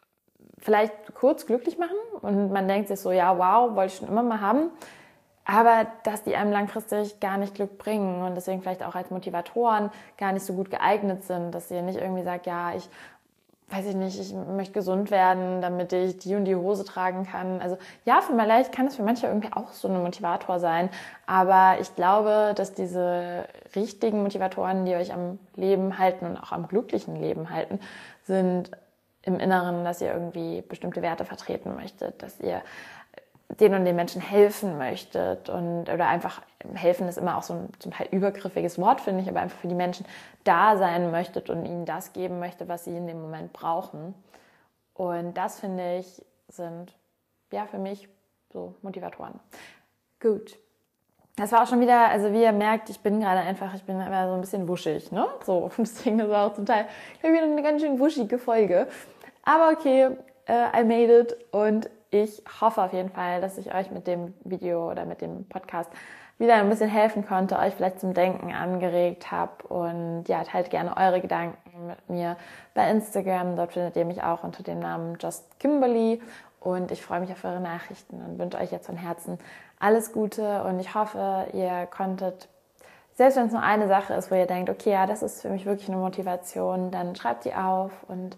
vielleicht 0.59 0.92
kurz 1.14 1.47
glücklich 1.47 1.79
machen 1.79 1.97
und 2.21 2.53
man 2.53 2.68
denkt 2.68 2.88
sich 2.88 3.01
so, 3.01 3.12
ja, 3.12 3.37
wow, 3.38 3.75
wollte 3.77 3.92
ich 3.92 3.99
schon 3.99 4.09
immer 4.09 4.23
mal 4.23 4.40
haben, 4.40 4.71
aber 5.44 5.87
dass 6.05 6.25
die 6.25 6.37
einem 6.37 6.53
langfristig 6.53 7.21
gar 7.21 7.38
nicht 7.38 7.55
Glück 7.55 7.79
bringen 7.79 8.23
und 8.23 8.35
deswegen 8.35 8.61
vielleicht 8.61 8.83
auch 8.83 8.94
als 8.94 9.11
Motivatoren 9.11 9.90
gar 10.16 10.33
nicht 10.33 10.44
so 10.44 10.53
gut 10.53 10.71
geeignet 10.71 11.25
sind, 11.25 11.53
dass 11.53 11.71
ihr 11.71 11.83
nicht 11.83 11.99
irgendwie 11.99 12.25
sagt, 12.25 12.47
ja, 12.47 12.75
ich 12.75 12.88
weiß 13.71 13.87
ich 13.87 13.94
nicht, 13.94 14.18
ich 14.18 14.33
möchte 14.33 14.73
gesund 14.73 15.11
werden, 15.11 15.61
damit 15.61 15.92
ich 15.92 16.16
die 16.18 16.35
und 16.35 16.47
die 16.47 16.57
Hose 16.57 16.85
tragen 16.85 17.27
kann. 17.27 17.61
Also 17.61 17.77
ja, 18.07 18.21
vielleicht 18.23 18.73
kann 18.73 18.87
es 18.87 18.97
für 18.97 19.03
manche 19.03 19.27
irgendwie 19.27 19.53
auch 19.53 19.73
so 19.73 19.88
ein 19.88 20.03
Motivator 20.03 20.59
sein, 20.59 20.88
aber 21.27 21.77
ich 21.81 21.94
glaube, 21.94 22.55
dass 22.57 22.73
diese 22.73 23.44
richtigen 23.77 24.23
Motivatoren, 24.23 24.87
die 24.87 24.94
euch 24.94 25.12
am 25.12 25.38
Leben 25.55 25.99
halten 25.99 26.27
und 26.27 26.38
auch 26.38 26.53
am 26.53 26.66
glücklichen 26.66 27.16
Leben 27.16 27.51
halten, 27.51 27.79
sind 28.25 28.71
im 29.29 29.38
Inneren, 29.38 29.85
dass 29.85 30.01
ihr 30.01 30.12
irgendwie 30.12 30.62
bestimmte 30.62 31.03
Werte 31.03 31.25
vertreten 31.25 31.75
möchtet, 31.77 32.23
dass 32.23 32.41
ihr 32.41 32.62
den 33.61 33.75
und 33.75 33.85
den 33.85 33.97
Menschen 33.97 34.21
helfen 34.21 34.77
möchtet 34.77 35.49
und 35.49 35.88
oder 35.88 36.07
einfach 36.07 36.43
helfen 36.75 37.09
ist 37.09 37.17
immer 37.17 37.38
auch 37.38 37.43
so 37.43 37.55
ein 37.55 37.69
zum 37.79 37.93
Teil 37.93 38.09
übergriffiges 38.11 38.79
Wort, 38.79 39.01
finde 39.01 39.23
ich, 39.23 39.29
aber 39.29 39.41
einfach 39.41 39.59
für 39.59 39.69
die 39.69 39.75
Menschen 39.75 40.05
da 40.45 40.77
sein 40.77 41.11
möchtet 41.11 41.49
und 41.49 41.64
ihnen 41.64 41.87
das 41.87 42.12
geben 42.12 42.41
möchte, 42.41 42.69
was 42.69 42.85
sie 42.85 42.95
in 42.95 43.07
dem 43.07 43.23
Moment 43.23 43.53
brauchen. 43.53 44.14
Und 44.95 45.35
das 45.35 45.61
finde 45.61 45.99
ich 45.99 46.23
sind 46.49 46.95
ja 47.53 47.67
für 47.67 47.79
mich 47.79 48.09
so 48.53 48.75
Motivatoren. 48.83 49.38
Gut. 50.21 50.59
Das 51.37 51.53
war 51.53 51.62
auch 51.62 51.69
schon 51.69 51.81
wieder, 51.81 52.09
also 52.09 52.33
wie 52.33 52.43
ihr 52.43 52.53
merkt, 52.53 52.91
ich 52.91 52.99
bin 52.99 53.21
gerade 53.21 53.41
einfach, 53.41 53.73
ich 53.75 53.85
bin 53.85 54.01
immer 54.01 54.29
so 54.29 54.35
ein 54.35 54.41
bisschen 54.41 54.67
wuschig, 54.67 55.12
ne? 55.12 55.27
So, 55.45 55.71
deswegen 55.79 56.19
ist 56.19 56.33
auch 56.33 56.53
zum 56.53 56.67
Teil 56.67 56.87
wieder 57.23 57.45
eine 57.45 57.62
ganz 57.62 57.81
schön 57.81 58.01
wuschige 58.01 58.38
Folge. 58.38 58.88
Aber 59.48 59.70
okay, 59.70 60.08
uh, 60.50 60.78
I 60.78 60.84
made 60.84 61.11
it 61.11 61.34
und 61.52 61.88
ich 62.11 62.42
hoffe 62.61 62.82
auf 62.82 62.92
jeden 62.92 63.08
Fall, 63.08 63.40
dass 63.40 63.56
ich 63.56 63.74
euch 63.74 63.90
mit 63.90 64.06
dem 64.06 64.34
Video 64.44 64.90
oder 64.90 65.06
mit 65.06 65.22
dem 65.22 65.48
Podcast 65.48 65.90
wieder 66.37 66.56
ein 66.56 66.68
bisschen 66.68 66.90
helfen 66.90 67.26
konnte, 67.26 67.58
euch 67.58 67.74
vielleicht 67.74 67.98
zum 67.98 68.12
Denken 68.12 68.52
angeregt 68.52 69.32
habe. 69.32 69.66
Und 69.68 70.24
ja, 70.28 70.44
teilt 70.44 70.68
gerne 70.68 70.94
eure 70.98 71.22
Gedanken 71.22 71.87
mit 71.87 72.11
mir 72.11 72.37
bei 72.74 72.90
Instagram. 72.90 73.56
Dort 73.56 73.72
findet 73.72 73.96
ihr 73.96 74.04
mich 74.04 74.22
auch 74.22 74.44
unter 74.44 74.62
dem 74.62 74.80
Namen 74.80 75.16
Just 75.18 75.58
Kimberly. 75.58 76.20
Und 76.61 76.90
ich 76.90 77.00
freue 77.00 77.20
mich 77.20 77.32
auf 77.32 77.42
eure 77.42 77.61
Nachrichten 77.61 78.20
und 78.20 78.38
wünsche 78.38 78.58
euch 78.58 78.70
jetzt 78.70 78.84
von 78.84 78.98
Herzen 78.98 79.38
alles 79.80 80.12
Gute. 80.12 80.62
Und 80.64 80.78
ich 80.78 80.94
hoffe, 80.94 81.46
ihr 81.54 81.87
konntet, 81.87 82.50
selbst 83.14 83.38
wenn 83.38 83.46
es 83.46 83.52
nur 83.52 83.62
eine 83.62 83.88
Sache 83.88 84.12
ist, 84.12 84.30
wo 84.30 84.34
ihr 84.34 84.46
denkt, 84.46 84.68
okay, 84.68 84.90
ja, 84.90 85.06
das 85.06 85.22
ist 85.22 85.40
für 85.40 85.48
mich 85.48 85.64
wirklich 85.64 85.88
eine 85.88 85.96
Motivation, 85.96 86.90
dann 86.90 87.16
schreibt 87.16 87.46
die 87.46 87.54
auf 87.54 87.92
und 88.08 88.37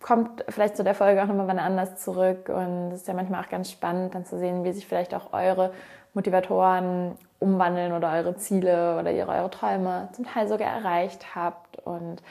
kommt 0.00 0.44
vielleicht 0.48 0.76
zu 0.76 0.84
der 0.84 0.94
Folge 0.94 1.22
auch 1.22 1.26
nochmal 1.26 1.48
wann 1.48 1.58
anders 1.58 2.02
zurück. 2.02 2.48
Und 2.48 2.92
es 2.92 3.02
ist 3.02 3.08
ja 3.08 3.14
manchmal 3.14 3.42
auch 3.42 3.48
ganz 3.48 3.70
spannend, 3.70 4.14
dann 4.14 4.24
zu 4.24 4.38
sehen, 4.38 4.64
wie 4.64 4.72
sich 4.72 4.86
vielleicht 4.86 5.14
auch 5.14 5.32
eure 5.32 5.72
Motivatoren 6.14 7.16
umwandeln 7.38 7.92
oder 7.92 8.12
eure 8.12 8.36
Ziele 8.36 8.98
oder 8.98 9.12
ihre, 9.12 9.30
eure 9.30 9.50
Träume 9.50 10.08
zum 10.12 10.24
Teil 10.26 10.48
sogar 10.48 10.68
erreicht 10.68 11.34
habt. 11.34 11.78
Und 11.84 12.22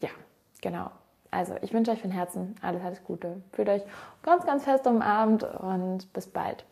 ja, 0.00 0.10
genau. 0.60 0.90
Also 1.30 1.54
ich 1.62 1.72
wünsche 1.72 1.92
euch 1.92 2.02
von 2.02 2.10
Herzen 2.10 2.56
alles, 2.60 2.82
alles 2.84 3.04
Gute. 3.04 3.40
Fühlt 3.52 3.68
euch 3.68 3.82
ganz, 4.22 4.44
ganz 4.44 4.64
fest 4.64 4.86
umarmt 4.86 5.44
und 5.44 6.12
bis 6.12 6.26
bald. 6.26 6.64